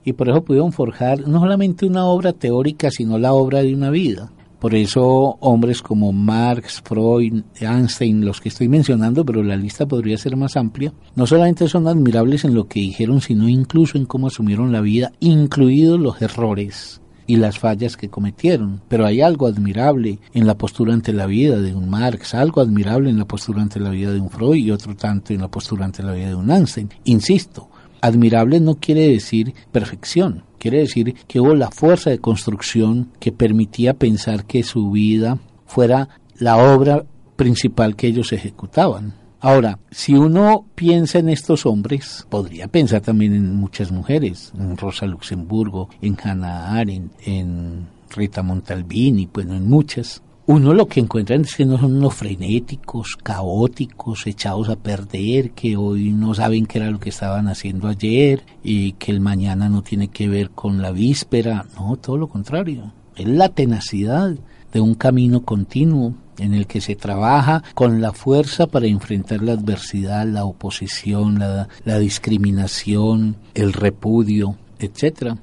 y 0.05 0.13
por 0.15 0.29
eso 0.29 0.43
pudieron 0.43 0.73
forjar 0.73 1.27
no 1.29 1.41
solamente 1.41 1.87
una 1.87 2.07
obra 2.07 2.33
teórica, 2.33 2.91
sino 2.91 3.19
la 3.19 3.33
obra 3.33 3.63
de 3.63 3.75
una 3.75 3.91
vida. 3.91 4.33
Por 4.59 4.75
eso 4.77 5.03
hombres 5.41 5.83
como 5.83 6.13
Marx, 6.13 6.83
Freud, 6.85 7.43
Einstein, 7.61 8.25
los 8.25 8.41
que 8.41 8.49
estoy 8.49 8.69
mencionando, 8.69 9.25
pero 9.25 9.43
la 9.43 9.57
lista 9.57 9.87
podría 9.87 10.17
ser 10.17 10.37
más 10.37 10.57
amplia, 10.57 10.93
no 11.17 11.27
solamente 11.27 11.67
son 11.69 11.89
admirables 11.89 12.45
en 12.45 12.55
lo 12.55 12.69
que 12.69 12.81
dijeron, 12.81 13.21
sino 13.21 13.49
incluso 13.49 13.99
en 13.99 14.07
cómo 14.07 14.29
asumieron 14.29 14.71
la 14.71 14.81
vida, 14.81 15.13
incluidos 15.19 15.99
los 15.99 16.23
errores 16.23 17.01
y 17.26 17.37
las 17.37 17.59
fallas 17.59 17.97
que 17.97 18.09
cometieron. 18.09 18.81
Pero 18.88 19.07
hay 19.07 19.21
algo 19.21 19.47
admirable 19.47 20.19
en 20.35 20.47
la 20.47 20.57
postura 20.57 20.95
ante 20.95 21.12
la 21.12 21.26
vida 21.26 21.61
de 21.61 21.75
un 21.75 21.88
Marx, 21.88 22.35
algo 22.35 22.61
admirable 22.61 23.11
en 23.11 23.19
la 23.19 23.26
postura 23.26 23.62
ante 23.62 23.81
la 23.81 23.91
vida 23.91 24.12
de 24.12 24.21
un 24.21 24.31
Freud 24.31 24.57
y 24.57 24.71
otro 24.71 24.97
tanto 24.97 25.33
en 25.33 25.41
la 25.41 25.49
postura 25.49 25.85
ante 25.85 26.02
la 26.02 26.12
vida 26.12 26.29
de 26.29 26.35
un 26.35 26.50
Einstein. 26.50 26.91
Insisto, 27.05 27.69
admirable 28.00 28.61
no 28.61 28.75
quiere 28.75 29.09
decir 29.09 29.55
perfección, 29.71 30.45
quiere 30.59 30.79
decir 30.79 31.14
que 31.26 31.41
hubo 31.41 31.55
la 31.55 31.71
fuerza 31.71 32.11
de 32.11 32.19
construcción 32.19 33.11
que 33.19 33.33
permitía 33.33 33.95
pensar 33.95 34.45
que 34.45 34.62
su 34.62 34.91
vida 34.91 35.38
fuera 35.67 36.09
la 36.38 36.57
obra 36.57 37.05
principal 37.37 37.97
que 37.97 38.09
ellos 38.09 38.33
ejecutaban. 38.33 39.22
Ahora, 39.45 39.81
si 39.91 40.15
uno 40.15 40.67
piensa 40.77 41.19
en 41.19 41.29
estos 41.29 41.67
hombres, 41.67 42.25
podría 42.31 42.69
pensar 42.69 43.01
también 43.01 43.35
en 43.35 43.57
muchas 43.57 43.91
mujeres, 43.91 44.53
en 44.57 44.77
Rosa 44.77 45.05
Luxemburgo, 45.05 45.89
en 46.01 46.17
Hannah 46.23 46.79
Arendt, 46.79 47.13
en 47.27 47.89
Rita 48.15 48.45
Montalbini, 48.45 49.29
bueno, 49.35 49.57
en 49.57 49.69
muchas. 49.69 50.23
Uno 50.47 50.73
lo 50.73 50.87
que 50.87 51.01
encuentra 51.01 51.35
es 51.35 51.57
que 51.57 51.65
no 51.65 51.77
son 51.77 51.97
unos 51.97 52.15
frenéticos, 52.15 53.17
caóticos, 53.21 54.29
echados 54.29 54.69
a 54.69 54.77
perder, 54.77 55.51
que 55.51 55.77
hoy 55.77 56.13
no 56.13 56.35
saben 56.35 56.67
qué 56.67 56.79
era 56.79 56.93
lo 56.93 57.01
que 57.01 57.09
estaban 57.09 57.49
haciendo 57.49 57.89
ayer 57.89 58.45
y 58.63 58.93
que 58.93 59.11
el 59.11 59.19
mañana 59.19 59.69
no 59.69 59.83
tiene 59.83 60.07
que 60.07 60.29
ver 60.29 60.51
con 60.51 60.81
la 60.81 60.93
víspera. 60.93 61.67
No, 61.75 61.97
todo 61.97 62.17
lo 62.17 62.29
contrario. 62.29 62.93
Es 63.17 63.27
la 63.27 63.49
tenacidad 63.49 64.37
de 64.73 64.81
un 64.81 64.95
camino 64.95 65.43
continuo 65.43 66.14
en 66.38 66.55
el 66.55 66.67
que 66.67 66.81
se 66.81 66.97
trabaja 66.97 67.62
con 67.75 68.00
la 68.00 68.12
fuerza 68.12 68.67
para 68.67 68.87
enfrentar 68.87 69.43
la 69.43 69.52
adversidad, 69.52 70.26
la 70.26 70.45
oposición, 70.45 71.38
la, 71.38 71.99
discriminación, 71.99 73.37
el 73.55 73.73
repudio, 73.73 74.57
etc. 74.79 75.35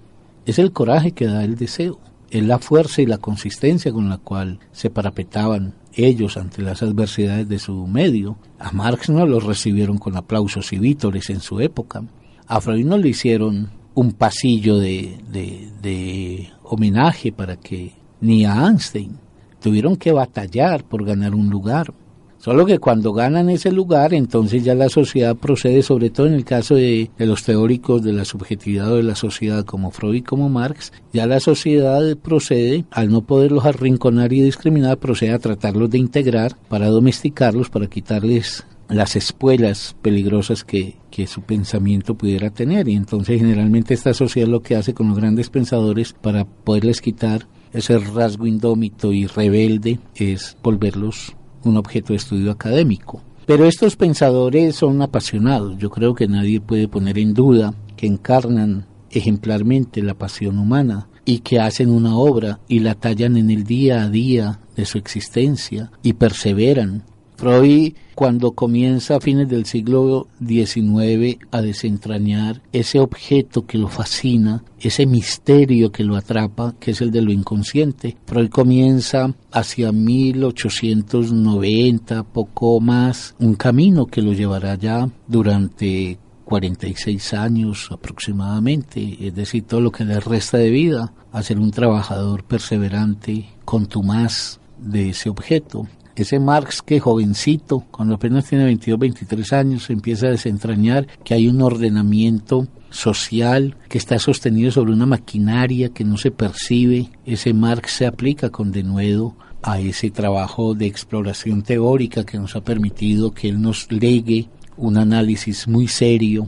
Es 0.46 0.60
el 0.60 0.72
coraje 0.72 1.12
que 1.12 1.28
da 1.28 1.44
el 1.44 1.56
deseo, 1.56 2.00
es 2.32 2.44
la 2.44 2.60
fuerza 2.60 3.02
y 3.02 3.06
la 3.06 3.18
consistencia 3.18 3.92
con 3.92 4.10
la 4.10 4.18
cual 4.18 4.60
se 4.72 4.90
parapetaban 4.90 5.76
ellos 5.94 6.38
ante 6.38 6.62
las 6.62 6.82
adversidades 6.84 7.48
de 7.48 7.60
su 7.60 7.88
medio. 7.88 8.38
A 8.58 8.72
Marx 8.72 9.10
no 9.10 9.26
los 9.26 9.44
recibieron 9.44 9.98
con 9.98 10.18
aplausos 10.18 10.74
y 10.74 10.80
vítores 10.80 11.30
en 11.30 11.40
su 11.40 11.60
época. 11.60 12.04
A 12.48 12.62
Freud 12.62 12.86
no 12.86 12.98
le 12.98 13.10
hicieron 13.10 13.72
un 13.94 14.14
pasillo 14.14 14.78
de, 14.78 15.18
de 15.30 16.50
homenaje 16.64 17.32
para 17.32 17.58
que 17.58 17.99
ni 18.22 18.46
a 18.46 18.68
Einstein 18.68 19.18
tuvieron 19.60 19.96
que 19.96 20.12
batallar 20.12 20.84
por 20.84 21.06
ganar 21.06 21.36
un 21.36 21.50
lugar. 21.50 21.94
Solo 22.38 22.66
que 22.66 22.80
cuando 22.80 23.12
ganan 23.12 23.50
ese 23.50 23.70
lugar, 23.70 24.14
entonces 24.14 24.64
ya 24.64 24.74
la 24.74 24.88
sociedad 24.88 25.36
procede, 25.36 25.84
sobre 25.84 26.10
todo 26.10 26.28
en 26.28 26.34
el 26.34 26.46
caso 26.46 26.76
de, 26.76 27.12
los 27.18 27.44
teóricos 27.44 28.02
de 28.02 28.14
la 28.14 28.24
subjetividad 28.24 28.94
o 28.94 28.96
de 28.96 29.04
la 29.04 29.16
sociedad 29.16 29.66
como 29.66 29.92
Freud 29.92 30.16
y 30.16 30.22
como 30.22 30.48
Marx, 30.48 30.94
ya 31.12 31.28
la 31.28 31.42
sociedad 31.42 32.02
procede, 32.16 32.86
al 32.92 33.10
no 33.10 33.24
poderlos 33.24 33.66
arrinconar 33.66 34.32
y 34.32 34.42
discriminar, 34.42 35.00
procede 35.00 35.34
a 35.34 35.40
tratarlos 35.40 35.90
de 35.90 35.98
integrar 35.98 36.56
para 36.70 36.88
domesticarlos, 36.88 37.70
para 37.70 37.88
quitarles 37.88 38.66
las 38.88 39.18
espuelas 39.18 39.98
peligrosas 40.02 40.64
que, 40.64 40.96
que 41.12 41.28
su 41.28 41.42
pensamiento 41.42 42.16
pudiera 42.16 42.52
tener. 42.52 42.88
Y 42.88 42.96
entonces 42.96 43.38
generalmente 43.38 43.94
esta 43.94 44.14
sociedad 44.14 44.48
lo 44.48 44.62
que 44.62 44.78
hace 44.78 44.94
con 44.94 45.10
los 45.10 45.18
grandes 45.18 45.50
pensadores 45.50 46.14
para 46.14 46.46
poderles 46.46 47.02
quitar 47.02 47.48
ese 47.74 47.98
rasgo 48.00 48.48
indómito 48.48 49.14
y 49.14 49.28
rebelde 49.28 50.00
es 50.16 50.58
volverlos 50.64 51.36
un 51.64 51.78
objeto 51.78 52.14
de 52.14 52.18
estudio 52.18 52.52
académico. 52.52 53.22
Pero 53.46 53.66
estos 53.66 53.96
pensadores 53.96 54.76
son 54.76 55.02
apasionados. 55.02 55.78
Yo 55.78 55.90
creo 55.90 56.14
que 56.14 56.28
nadie 56.28 56.62
puede 56.62 56.88
poner 56.88 57.18
en 57.18 57.34
duda 57.34 57.74
que 57.98 58.08
encarnan 58.08 58.86
ejemplarmente 59.12 60.04
la 60.04 60.14
pasión 60.14 60.60
humana 60.60 61.08
y 61.26 61.40
que 61.40 61.60
hacen 61.60 61.90
una 61.90 62.16
obra 62.16 62.60
y 62.68 62.80
la 62.80 62.96
tallan 62.96 63.38
en 63.38 63.50
el 63.50 63.64
día 63.64 64.04
a 64.04 64.10
día 64.10 64.60
de 64.76 64.86
su 64.86 64.98
existencia 64.98 65.92
y 66.04 66.14
perseveran 66.14 67.04
Freud, 67.36 67.94
cuando 68.20 68.52
comienza 68.52 69.16
a 69.16 69.22
fines 69.22 69.48
del 69.48 69.66
siglo 69.66 70.28
XIX 70.46 71.38
a 71.52 71.62
desentrañar 71.62 72.62
ese 72.74 73.00
objeto 73.00 73.66
que 73.66 73.78
lo 73.78 73.88
fascina, 73.88 74.62
ese 74.78 75.06
misterio 75.06 75.94
que 75.94 76.04
lo 76.04 76.18
atrapa, 76.18 76.76
que 76.82 76.92
es 76.92 77.00
el 77.00 77.12
de 77.12 77.22
lo 77.22 77.32
inconsciente, 77.32 78.18
Freud 78.26 78.50
comienza 78.50 79.34
hacia 79.54 79.94
1890, 79.94 82.24
poco 82.24 82.82
más, 82.82 83.36
un 83.40 83.56
camino 83.56 84.06
que 84.06 84.22
lo 84.22 84.34
llevará 84.34 84.76
ya 84.76 85.08
durante 85.26 86.20
46 86.44 87.34
años 87.36 87.88
aproximadamente, 87.90 89.18
es 89.26 89.34
decir, 89.34 89.64
todo 89.64 89.80
lo 89.80 89.94
que 89.94 90.04
le 90.04 90.20
resta 90.20 90.58
de 90.58 90.70
vida, 90.70 91.14
a 91.32 91.42
ser 91.42 91.58
un 91.58 91.72
trabajador 91.72 92.44
perseverante, 92.44 93.46
contumaz 93.64 94.60
de 94.78 95.12
ese 95.12 95.30
objeto 95.30 95.88
ese 96.24 96.40
Marx 96.40 96.82
que 96.82 97.00
jovencito, 97.00 97.86
cuando 97.92 98.16
apenas 98.16 98.46
tiene 98.46 98.66
22, 98.66 99.00
23 99.00 99.54
años, 99.54 99.90
empieza 99.90 100.28
a 100.28 100.32
desentrañar 100.32 101.08
que 101.24 101.34
hay 101.34 101.48
un 101.48 101.62
ordenamiento 101.62 102.68
social 102.90 103.76
que 103.88 103.98
está 103.98 104.20
sostenido 104.20 104.72
sobre 104.72 104.94
una 104.94 105.06
maquinaria 105.06 105.90
que 105.90 106.04
no 106.04 106.18
se 106.18 106.32
percibe, 106.32 107.10
ese 107.26 107.54
Marx 107.54 107.94
se 107.94 108.06
aplica 108.06 108.50
con 108.50 108.72
denuedo 108.72 109.36
a 109.62 109.80
ese 109.80 110.10
trabajo 110.10 110.74
de 110.74 110.88
exploración 110.88 111.62
teórica 111.62 112.26
que 112.26 112.38
nos 112.38 112.56
ha 112.56 112.62
permitido 112.62 113.32
que 113.32 113.50
él 113.50 113.62
nos 113.62 113.92
legue 113.92 114.48
un 114.78 114.98
análisis 114.98 115.68
muy 115.68 115.88
serio 115.88 116.48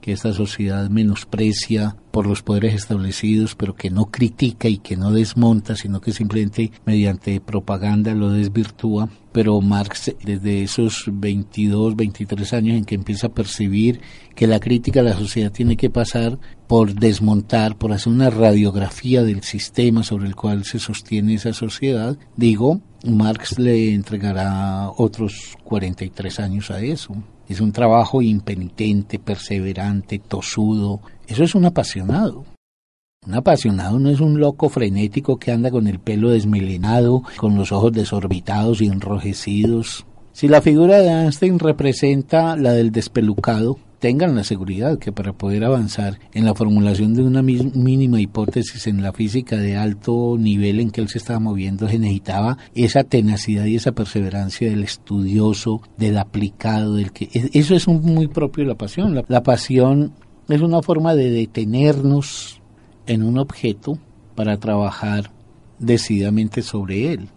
que 0.00 0.12
esta 0.12 0.32
sociedad 0.32 0.88
menosprecia 0.90 1.96
por 2.10 2.26
los 2.26 2.42
poderes 2.42 2.74
establecidos, 2.74 3.54
pero 3.54 3.74
que 3.74 3.90
no 3.90 4.06
critica 4.06 4.68
y 4.68 4.78
que 4.78 4.96
no 4.96 5.12
desmonta, 5.12 5.76
sino 5.76 6.00
que 6.00 6.12
simplemente 6.12 6.72
mediante 6.84 7.40
propaganda 7.40 8.14
lo 8.14 8.30
desvirtúa. 8.30 9.08
Pero 9.32 9.60
Marx, 9.60 10.12
desde 10.24 10.62
esos 10.62 11.04
22, 11.06 11.94
23 11.94 12.52
años 12.52 12.76
en 12.76 12.84
que 12.84 12.96
empieza 12.96 13.28
a 13.28 13.34
percibir 13.34 14.00
que 14.34 14.48
la 14.48 14.58
crítica 14.58 15.00
a 15.00 15.04
la 15.04 15.16
sociedad 15.16 15.52
tiene 15.52 15.76
que 15.76 15.90
pasar 15.90 16.38
por 16.66 16.94
desmontar, 16.94 17.76
por 17.76 17.92
hacer 17.92 18.12
una 18.12 18.30
radiografía 18.30 19.22
del 19.22 19.42
sistema 19.42 20.02
sobre 20.02 20.26
el 20.26 20.34
cual 20.34 20.64
se 20.64 20.80
sostiene 20.80 21.34
esa 21.34 21.52
sociedad, 21.52 22.16
digo, 22.36 22.80
Marx 23.04 23.58
le 23.58 23.94
entregará 23.94 24.90
otros 24.96 25.56
43 25.64 26.40
años 26.40 26.70
a 26.70 26.80
eso. 26.80 27.14
Es 27.50 27.60
un 27.60 27.72
trabajo 27.72 28.22
impenitente, 28.22 29.18
perseverante, 29.18 30.20
tosudo. 30.20 31.00
Eso 31.26 31.42
es 31.42 31.56
un 31.56 31.64
apasionado. 31.64 32.44
Un 33.26 33.34
apasionado 33.34 33.98
no 33.98 34.08
es 34.08 34.20
un 34.20 34.38
loco 34.38 34.68
frenético 34.68 35.36
que 35.36 35.50
anda 35.50 35.68
con 35.68 35.88
el 35.88 35.98
pelo 35.98 36.30
desmelenado, 36.30 37.24
con 37.38 37.56
los 37.56 37.72
ojos 37.72 37.90
desorbitados 37.90 38.80
y 38.80 38.86
enrojecidos. 38.86 40.06
Si 40.30 40.46
la 40.46 40.62
figura 40.62 40.98
de 40.98 41.08
Einstein 41.08 41.58
representa 41.58 42.54
la 42.54 42.72
del 42.72 42.92
despelucado, 42.92 43.78
tengan 44.00 44.34
la 44.34 44.44
seguridad 44.44 44.98
que 44.98 45.12
para 45.12 45.34
poder 45.34 45.62
avanzar 45.62 46.18
en 46.32 46.46
la 46.46 46.54
formulación 46.54 47.14
de 47.14 47.22
una 47.22 47.42
mínima 47.42 48.20
hipótesis 48.20 48.86
en 48.86 49.02
la 49.02 49.12
física 49.12 49.56
de 49.56 49.76
alto 49.76 50.36
nivel 50.38 50.80
en 50.80 50.90
que 50.90 51.02
él 51.02 51.08
se 51.08 51.18
estaba 51.18 51.38
moviendo, 51.38 51.86
se 51.88 51.98
necesitaba 51.98 52.58
esa 52.74 53.04
tenacidad 53.04 53.66
y 53.66 53.76
esa 53.76 53.92
perseverancia 53.92 54.70
del 54.70 54.82
estudioso, 54.82 55.82
del 55.98 56.18
aplicado, 56.18 56.96
del 56.96 57.12
que 57.12 57.26
e-, 57.32 57.50
eso 57.52 57.76
es 57.76 57.86
muy 57.86 58.26
propio 58.26 58.64
de 58.64 58.68
la 58.68 58.76
pasión. 58.76 59.14
La, 59.14 59.24
la 59.28 59.42
pasión 59.42 60.14
es 60.48 60.62
una 60.62 60.82
forma 60.82 61.14
de 61.14 61.30
detenernos 61.30 62.60
en 63.06 63.22
un 63.22 63.38
objeto 63.38 63.98
para 64.34 64.56
trabajar 64.56 65.30
decididamente 65.78 66.62
sobre 66.62 67.12
él. 67.12 67.28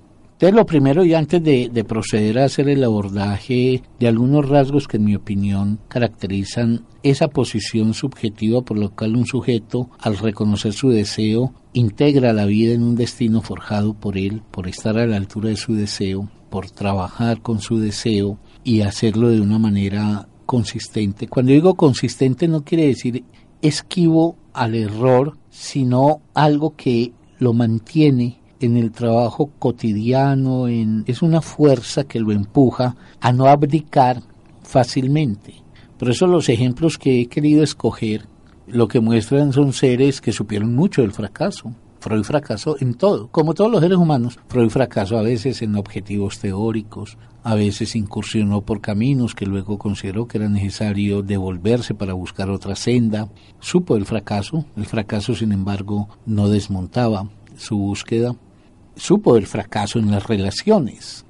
Entonces, 0.43 0.57
lo 0.57 0.65
primero, 0.65 1.05
y 1.05 1.13
antes 1.13 1.41
de, 1.41 1.85
proceder 1.87 2.37
a 2.37 2.43
hacer 2.43 2.67
el 2.67 2.83
abordaje 2.83 3.81
de 3.97 4.07
algunos 4.09 4.49
rasgos 4.49 4.89
que 4.89 4.97
en 4.97 5.05
mi 5.05 5.15
opinión 5.15 5.79
caracterizan 5.87 6.83
esa 7.01 7.29
posición 7.29 7.93
subjetiva 7.93 8.61
por 8.61 8.77
lo 8.77 8.91
cual 8.93 9.15
un 9.15 9.25
sujeto, 9.25 9.89
al 9.99 10.17
reconocer 10.17 10.73
su 10.73 10.89
deseo, 10.89 11.53
integra 11.71 12.33
la 12.33 12.43
vida 12.43 12.73
en 12.73 12.83
un 12.83 12.95
destino 12.95 13.41
forjado 13.41 13.93
por 13.93 14.17
él, 14.17 14.41
por 14.51 14.67
estar 14.67 14.97
a 14.97 15.07
la 15.07 15.15
altura 15.15 15.47
de 15.47 15.55
su 15.55 15.75
deseo, 15.75 16.29
por 16.49 16.69
trabajar 16.69 17.41
con 17.41 17.61
su 17.61 17.79
deseo 17.79 18.37
y 18.65 18.81
hacerlo 18.81 19.29
de 19.29 19.39
una 19.39 19.59
manera 19.59 20.27
consistente. 20.45 21.29
Cuando 21.29 21.53
digo 21.53 21.75
consistente 21.75 22.49
no 22.49 22.65
quiere 22.65 22.87
decir 22.87 23.23
esquivo 23.61 24.35
al 24.51 24.75
error, 24.75 25.37
sino 25.49 26.19
algo 26.33 26.75
que 26.75 27.13
lo 27.39 27.53
mantiene 27.53 28.42
en 28.63 28.77
el 28.77 28.91
trabajo 28.91 29.51
cotidiano, 29.59 30.67
en, 30.67 31.03
es 31.07 31.21
una 31.21 31.41
fuerza 31.41 32.05
que 32.05 32.19
lo 32.19 32.31
empuja 32.31 32.95
a 33.19 33.31
no 33.31 33.47
abdicar 33.47 34.21
fácilmente. 34.63 35.55
Por 35.97 36.09
eso 36.09 36.27
los 36.27 36.49
ejemplos 36.49 36.97
que 36.97 37.21
he 37.21 37.27
querido 37.27 37.63
escoger 37.63 38.25
lo 38.67 38.87
que 38.87 38.99
muestran 38.99 39.53
son 39.53 39.73
seres 39.73 40.21
que 40.21 40.31
supieron 40.31 40.75
mucho 40.75 41.01
del 41.01 41.11
fracaso. 41.11 41.73
Freud 41.99 42.23
fracasó 42.23 42.75
en 42.81 42.95
todo, 42.95 43.29
como 43.29 43.53
todos 43.53 43.71
los 43.71 43.79
seres 43.79 43.97
humanos. 43.97 44.37
Freud 44.49 44.69
fracasó 44.69 45.17
a 45.17 45.21
veces 45.21 45.61
en 45.61 45.77
objetivos 45.77 46.39
teóricos, 46.39 47.17
a 47.43 47.55
veces 47.55 47.95
incursionó 47.95 48.61
por 48.61 48.81
caminos 48.81 49.35
que 49.35 49.45
luego 49.45 49.77
consideró 49.77 50.27
que 50.27 50.37
era 50.37 50.49
necesario 50.49 51.21
devolverse 51.21 51.93
para 51.93 52.13
buscar 52.13 52.49
otra 52.49 52.75
senda. 52.75 53.29
Supo 53.61 53.95
el 53.95 54.05
fracaso, 54.05 54.65
el 54.75 54.85
fracaso 54.85 55.33
sin 55.33 55.53
embargo 55.53 56.09
no 56.25 56.49
desmontaba 56.49 57.29
su 57.55 57.77
búsqueda. 57.77 58.35
Supo 58.95 59.37
el 59.37 59.47
fracaso 59.47 59.99
en 59.99 60.11
las 60.11 60.27
relaciones. 60.27 61.25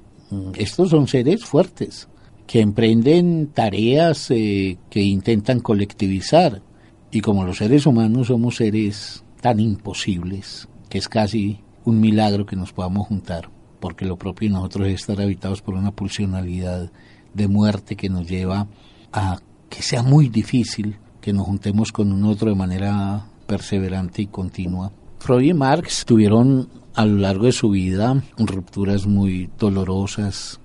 Estos 0.54 0.90
son 0.90 1.06
seres 1.06 1.44
fuertes 1.44 2.08
que 2.46 2.60
emprenden 2.60 3.48
tareas 3.48 4.30
eh, 4.30 4.76
que 4.90 5.00
intentan 5.00 5.60
colectivizar, 5.60 6.62
y 7.10 7.20
como 7.20 7.44
los 7.44 7.58
seres 7.58 7.86
humanos 7.86 8.26
somos 8.26 8.56
seres 8.56 9.24
tan 9.40 9.60
imposibles 9.60 10.68
que 10.88 10.98
es 10.98 11.08
casi 11.08 11.60
un 11.84 12.00
milagro 12.00 12.46
que 12.46 12.56
nos 12.56 12.72
podamos 12.72 13.06
juntar, 13.06 13.50
porque 13.80 14.04
lo 14.04 14.16
propio 14.16 14.48
de 14.48 14.54
nosotros 14.54 14.88
es 14.88 14.94
estar 14.94 15.20
habitados 15.20 15.62
por 15.62 15.74
una 15.74 15.90
pulsionalidad 15.90 16.90
de 17.32 17.48
muerte 17.48 17.96
que 17.96 18.08
nos 18.08 18.28
lleva 18.28 18.66
a 19.12 19.38
que 19.68 19.82
sea 19.82 20.02
muy 20.02 20.28
difícil 20.28 20.96
que 21.20 21.32
nos 21.32 21.46
juntemos 21.46 21.90
con 21.90 22.12
un 22.12 22.24
otro 22.24 22.48
de 22.48 22.54
manera 22.54 23.26
perseverante 23.46 24.22
y 24.22 24.26
continua. 24.26 24.92
Freud 25.18 25.42
y 25.42 25.54
Marx 25.54 26.04
tuvieron 26.04 26.68
a 26.94 27.04
lo 27.06 27.18
largo 27.18 27.46
de 27.46 27.52
su 27.52 27.70
vida 27.70 28.22
rupturas 28.38 29.06
muy 29.06 29.50
dolorosas. 29.58 30.60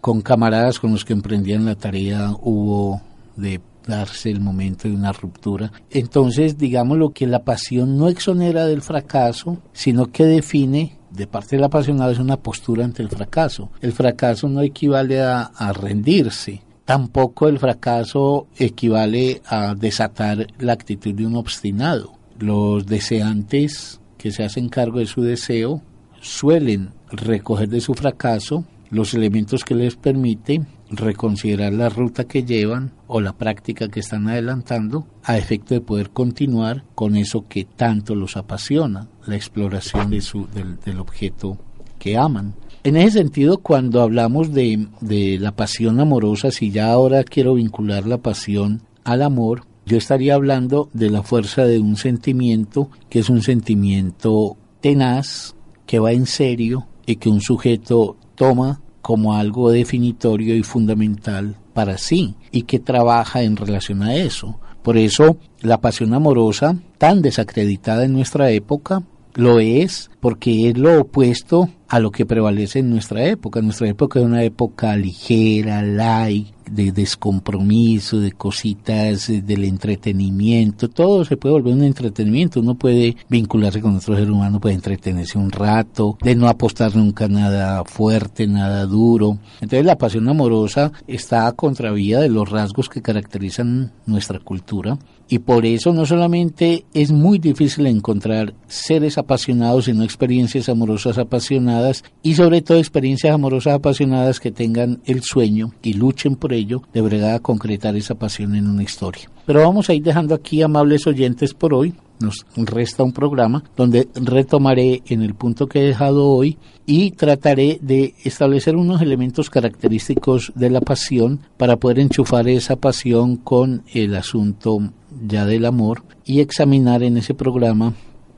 Con 0.00 0.20
camaradas 0.20 0.78
con 0.78 0.92
los 0.92 1.04
que 1.04 1.12
emprendían 1.12 1.64
la 1.64 1.76
tarea 1.76 2.34
hubo 2.40 3.00
de 3.36 3.60
darse 3.86 4.30
el 4.30 4.40
momento 4.40 4.88
de 4.88 4.94
una 4.94 5.12
ruptura. 5.12 5.72
Entonces, 5.90 6.58
digamos 6.58 6.98
lo 6.98 7.10
que 7.10 7.26
la 7.26 7.44
pasión 7.44 7.96
no 7.98 8.08
exonera 8.08 8.66
del 8.66 8.82
fracaso, 8.82 9.58
sino 9.72 10.06
que 10.06 10.24
define 10.24 10.98
de 11.10 11.26
parte 11.26 11.56
del 11.56 11.64
apasionado 11.64 12.10
es 12.10 12.18
una 12.18 12.38
postura 12.38 12.84
ante 12.84 13.02
el 13.02 13.08
fracaso. 13.08 13.70
El 13.80 13.92
fracaso 13.92 14.48
no 14.48 14.62
equivale 14.62 15.20
a, 15.20 15.42
a 15.42 15.72
rendirse, 15.72 16.62
tampoco 16.84 17.48
el 17.48 17.58
fracaso 17.58 18.46
equivale 18.56 19.42
a 19.46 19.74
desatar 19.74 20.46
la 20.58 20.72
actitud 20.72 21.14
de 21.14 21.26
un 21.26 21.36
obstinado. 21.36 22.12
Los 22.38 22.86
deseantes 22.86 24.00
que 24.22 24.30
se 24.30 24.44
hacen 24.44 24.68
cargo 24.68 25.00
de 25.00 25.06
su 25.06 25.20
deseo 25.20 25.82
suelen 26.20 26.90
recoger 27.10 27.68
de 27.68 27.80
su 27.80 27.92
fracaso 27.94 28.64
los 28.88 29.14
elementos 29.14 29.64
que 29.64 29.74
les 29.74 29.96
permiten 29.96 30.68
reconsiderar 30.90 31.72
la 31.72 31.88
ruta 31.88 32.24
que 32.24 32.44
llevan 32.44 32.92
o 33.08 33.20
la 33.20 33.32
práctica 33.32 33.88
que 33.88 33.98
están 33.98 34.28
adelantando 34.28 35.08
a 35.24 35.38
efecto 35.38 35.74
de 35.74 35.80
poder 35.80 36.10
continuar 36.10 36.84
con 36.94 37.16
eso 37.16 37.48
que 37.48 37.64
tanto 37.64 38.14
los 38.14 38.36
apasiona, 38.36 39.08
la 39.26 39.34
exploración 39.34 40.10
de 40.10 40.20
su, 40.20 40.46
del, 40.46 41.00
objeto 41.00 41.58
que 41.98 42.16
aman. 42.16 42.54
En 42.84 42.96
ese 42.96 43.18
sentido, 43.18 43.58
cuando 43.58 44.02
hablamos 44.02 44.52
de, 44.52 44.86
de 45.00 45.38
la 45.40 45.50
pasión 45.50 45.98
amorosa, 45.98 46.52
si 46.52 46.70
ya 46.70 46.92
ahora 46.92 47.24
quiero 47.24 47.54
vincular 47.54 48.06
la 48.06 48.18
pasión 48.18 48.82
al 49.02 49.22
amor, 49.22 49.64
yo 49.84 49.96
estaría 49.96 50.34
hablando 50.34 50.88
de 50.92 51.10
la 51.10 51.22
fuerza 51.22 51.64
de 51.64 51.80
un 51.80 51.96
sentimiento 51.96 52.90
que 53.08 53.18
es 53.18 53.28
un 53.28 53.42
sentimiento 53.42 54.56
tenaz, 54.80 55.54
que 55.86 55.98
va 55.98 56.12
en 56.12 56.26
serio 56.26 56.86
y 57.06 57.16
que 57.16 57.28
un 57.28 57.40
sujeto 57.40 58.16
toma 58.34 58.80
como 59.00 59.34
algo 59.34 59.70
definitorio 59.70 60.54
y 60.56 60.62
fundamental 60.62 61.56
para 61.74 61.98
sí 61.98 62.34
y 62.50 62.62
que 62.62 62.78
trabaja 62.78 63.42
en 63.42 63.56
relación 63.56 64.02
a 64.02 64.14
eso. 64.14 64.58
Por 64.82 64.96
eso 64.96 65.36
la 65.60 65.80
pasión 65.80 66.14
amorosa, 66.14 66.76
tan 66.98 67.22
desacreditada 67.22 68.04
en 68.04 68.12
nuestra 68.12 68.50
época, 68.50 69.02
lo 69.34 69.60
es 69.60 70.10
porque 70.20 70.68
es 70.68 70.76
lo 70.76 71.00
opuesto 71.00 71.68
a 71.88 72.00
lo 72.00 72.10
que 72.10 72.26
prevalece 72.26 72.80
en 72.80 72.90
nuestra 72.90 73.24
época. 73.24 73.60
Nuestra 73.62 73.88
época 73.88 74.18
es 74.18 74.24
una 74.24 74.42
época 74.44 74.96
ligera, 74.96 75.82
light, 75.82 76.48
de 76.70 76.92
descompromiso, 76.92 78.20
de 78.20 78.32
cositas 78.32 79.28
eh, 79.28 79.42
del 79.42 79.64
entretenimiento. 79.64 80.88
Todo 80.88 81.24
se 81.24 81.36
puede 81.36 81.54
volver 81.54 81.74
un 81.74 81.84
entretenimiento. 81.84 82.60
Uno 82.60 82.74
puede 82.74 83.16
vincularse 83.28 83.80
con 83.80 83.96
otro 83.96 84.16
ser 84.16 84.30
humano, 84.30 84.60
puede 84.60 84.74
entretenerse 84.74 85.38
un 85.38 85.50
rato, 85.50 86.16
de 86.22 86.34
no 86.34 86.48
apostar 86.48 86.94
nunca 86.96 87.28
nada 87.28 87.84
fuerte, 87.84 88.46
nada 88.46 88.86
duro. 88.86 89.38
Entonces 89.60 89.84
la 89.84 89.98
pasión 89.98 90.28
amorosa 90.28 90.92
está 91.06 91.46
a 91.46 91.52
contravía 91.52 92.20
de 92.20 92.28
los 92.28 92.48
rasgos 92.48 92.88
que 92.88 93.02
caracterizan 93.02 93.92
nuestra 94.06 94.38
cultura 94.38 94.98
y 95.32 95.38
por 95.38 95.64
eso 95.64 95.94
no 95.94 96.04
solamente 96.04 96.84
es 96.92 97.10
muy 97.10 97.38
difícil 97.38 97.86
encontrar 97.86 98.52
seres 98.66 99.16
apasionados, 99.16 99.86
sino 99.86 100.04
experiencias 100.04 100.68
amorosas 100.68 101.16
apasionadas 101.16 102.04
y 102.22 102.34
sobre 102.34 102.60
todo 102.60 102.76
experiencias 102.76 103.32
amorosas 103.32 103.72
apasionadas 103.72 104.40
que 104.40 104.50
tengan 104.50 105.00
el 105.06 105.22
sueño 105.22 105.72
y 105.82 105.94
luchen 105.94 106.36
por 106.36 106.52
ello 106.52 106.82
de 106.92 107.00
verdad 107.00 107.36
a 107.36 107.40
concretar 107.40 107.96
esa 107.96 108.14
pasión 108.14 108.54
en 108.56 108.68
una 108.68 108.82
historia. 108.82 109.30
Pero 109.46 109.62
vamos 109.62 109.88
a 109.88 109.94
ir 109.94 110.02
dejando 110.02 110.34
aquí, 110.34 110.60
amables 110.60 111.06
oyentes, 111.06 111.54
por 111.54 111.72
hoy. 111.72 111.94
Nos 112.22 112.46
resta 112.54 113.02
un 113.02 113.12
programa 113.12 113.64
donde 113.76 114.08
retomaré 114.14 115.02
en 115.06 115.22
el 115.22 115.34
punto 115.34 115.66
que 115.66 115.80
he 115.80 115.86
dejado 115.88 116.28
hoy 116.28 116.56
y 116.86 117.10
trataré 117.10 117.80
de 117.82 118.14
establecer 118.22 118.76
unos 118.76 119.02
elementos 119.02 119.50
característicos 119.50 120.52
de 120.54 120.70
la 120.70 120.80
pasión 120.80 121.40
para 121.56 121.76
poder 121.78 121.98
enchufar 121.98 122.48
esa 122.48 122.76
pasión 122.76 123.36
con 123.36 123.82
el 123.92 124.14
asunto 124.14 124.92
ya 125.26 125.46
del 125.46 125.64
amor 125.64 126.04
y 126.24 126.40
examinar 126.40 127.02
en 127.02 127.16
ese 127.16 127.34
programa 127.34 127.94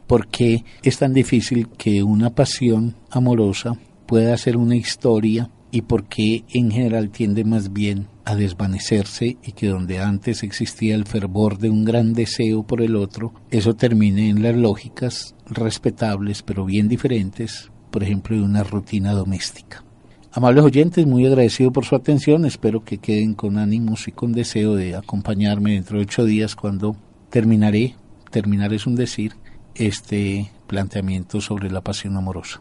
por 0.07 0.29
qué 0.29 0.65
es 0.83 0.99
tan 0.99 1.13
difícil 1.13 1.69
que 1.69 2.03
una 2.03 2.31
pasión 2.31 2.95
amorosa 3.11 3.79
pueda 4.07 4.35
ser 4.39 4.57
una 4.57 4.77
historia 4.77 5.51
y 5.71 5.83
por 5.83 6.05
qué 6.05 6.45
en 6.55 6.71
general 6.71 7.11
tiende 7.11 7.45
más 7.45 7.73
bien 7.73 8.14
a 8.25 8.35
desvanecerse 8.35 9.37
y 9.43 9.53
que 9.53 9.69
donde 9.69 10.01
antes 10.01 10.43
existía 10.43 10.95
el 10.95 11.05
fervor 11.05 11.59
de 11.59 11.71
un 11.71 11.85
gran 11.85 12.13
deseo 12.13 12.63
por 12.63 12.83
el 12.83 12.97
otro, 12.97 13.35
eso 13.51 13.75
termine 13.75 14.29
en 14.29 14.43
las 14.43 14.57
lógicas 14.57 15.35
respetables 15.47 16.43
pero 16.43 16.65
bien 16.65 16.89
diferentes, 16.89 17.71
por 17.91 18.03
ejemplo, 18.03 18.37
de 18.37 18.43
una 18.43 18.65
rutina 18.65 19.13
doméstica. 19.13 19.85
Amables 20.33 20.65
oyentes, 20.65 21.07
muy 21.07 21.27
agradecido 21.27 21.71
por 21.71 21.85
su 21.85 21.95
atención. 21.95 22.45
Espero 22.45 22.83
que 22.83 22.99
queden 22.99 23.35
con 23.35 23.57
ánimos 23.57 24.09
y 24.09 24.13
con 24.13 24.33
deseo 24.33 24.75
de 24.75 24.97
acompañarme 24.97 25.75
dentro 25.75 25.99
de 25.99 26.03
ocho 26.03 26.25
días 26.25 26.57
cuando 26.57 26.97
terminaré, 27.31 27.95
terminar 28.33 28.73
es 28.73 28.87
un 28.89 28.97
decir, 28.97 29.35
este 29.77 30.51
planteamiento 30.67 31.41
sobre 31.41 31.71
la 31.71 31.83
pasión 31.83 32.17
amorosa. 32.17 32.61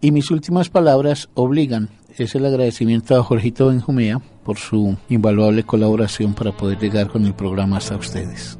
Y 0.00 0.10
mis 0.10 0.30
últimas 0.30 0.68
palabras 0.68 1.28
obligan, 1.34 1.88
es 2.16 2.34
el 2.34 2.46
agradecimiento 2.46 3.16
a 3.16 3.22
Jorgito 3.22 3.68
Benjumea 3.68 4.20
por 4.44 4.58
su 4.58 4.96
invaluable 5.08 5.64
colaboración 5.64 6.34
para 6.34 6.52
poder 6.52 6.78
llegar 6.78 7.08
con 7.08 7.24
el 7.24 7.34
programa 7.34 7.78
hasta 7.78 7.96
ustedes. 7.96 8.58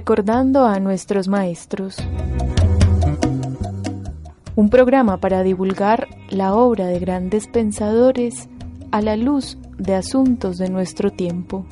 Recordando 0.00 0.64
a 0.64 0.80
nuestros 0.80 1.28
maestros. 1.28 1.98
Un 4.56 4.70
programa 4.70 5.18
para 5.18 5.42
divulgar 5.42 6.08
la 6.30 6.54
obra 6.54 6.86
de 6.86 6.98
grandes 6.98 7.46
pensadores 7.48 8.48
a 8.92 9.02
la 9.02 9.16
luz 9.16 9.58
de 9.76 9.96
asuntos 9.96 10.56
de 10.56 10.70
nuestro 10.70 11.10
tiempo. 11.10 11.66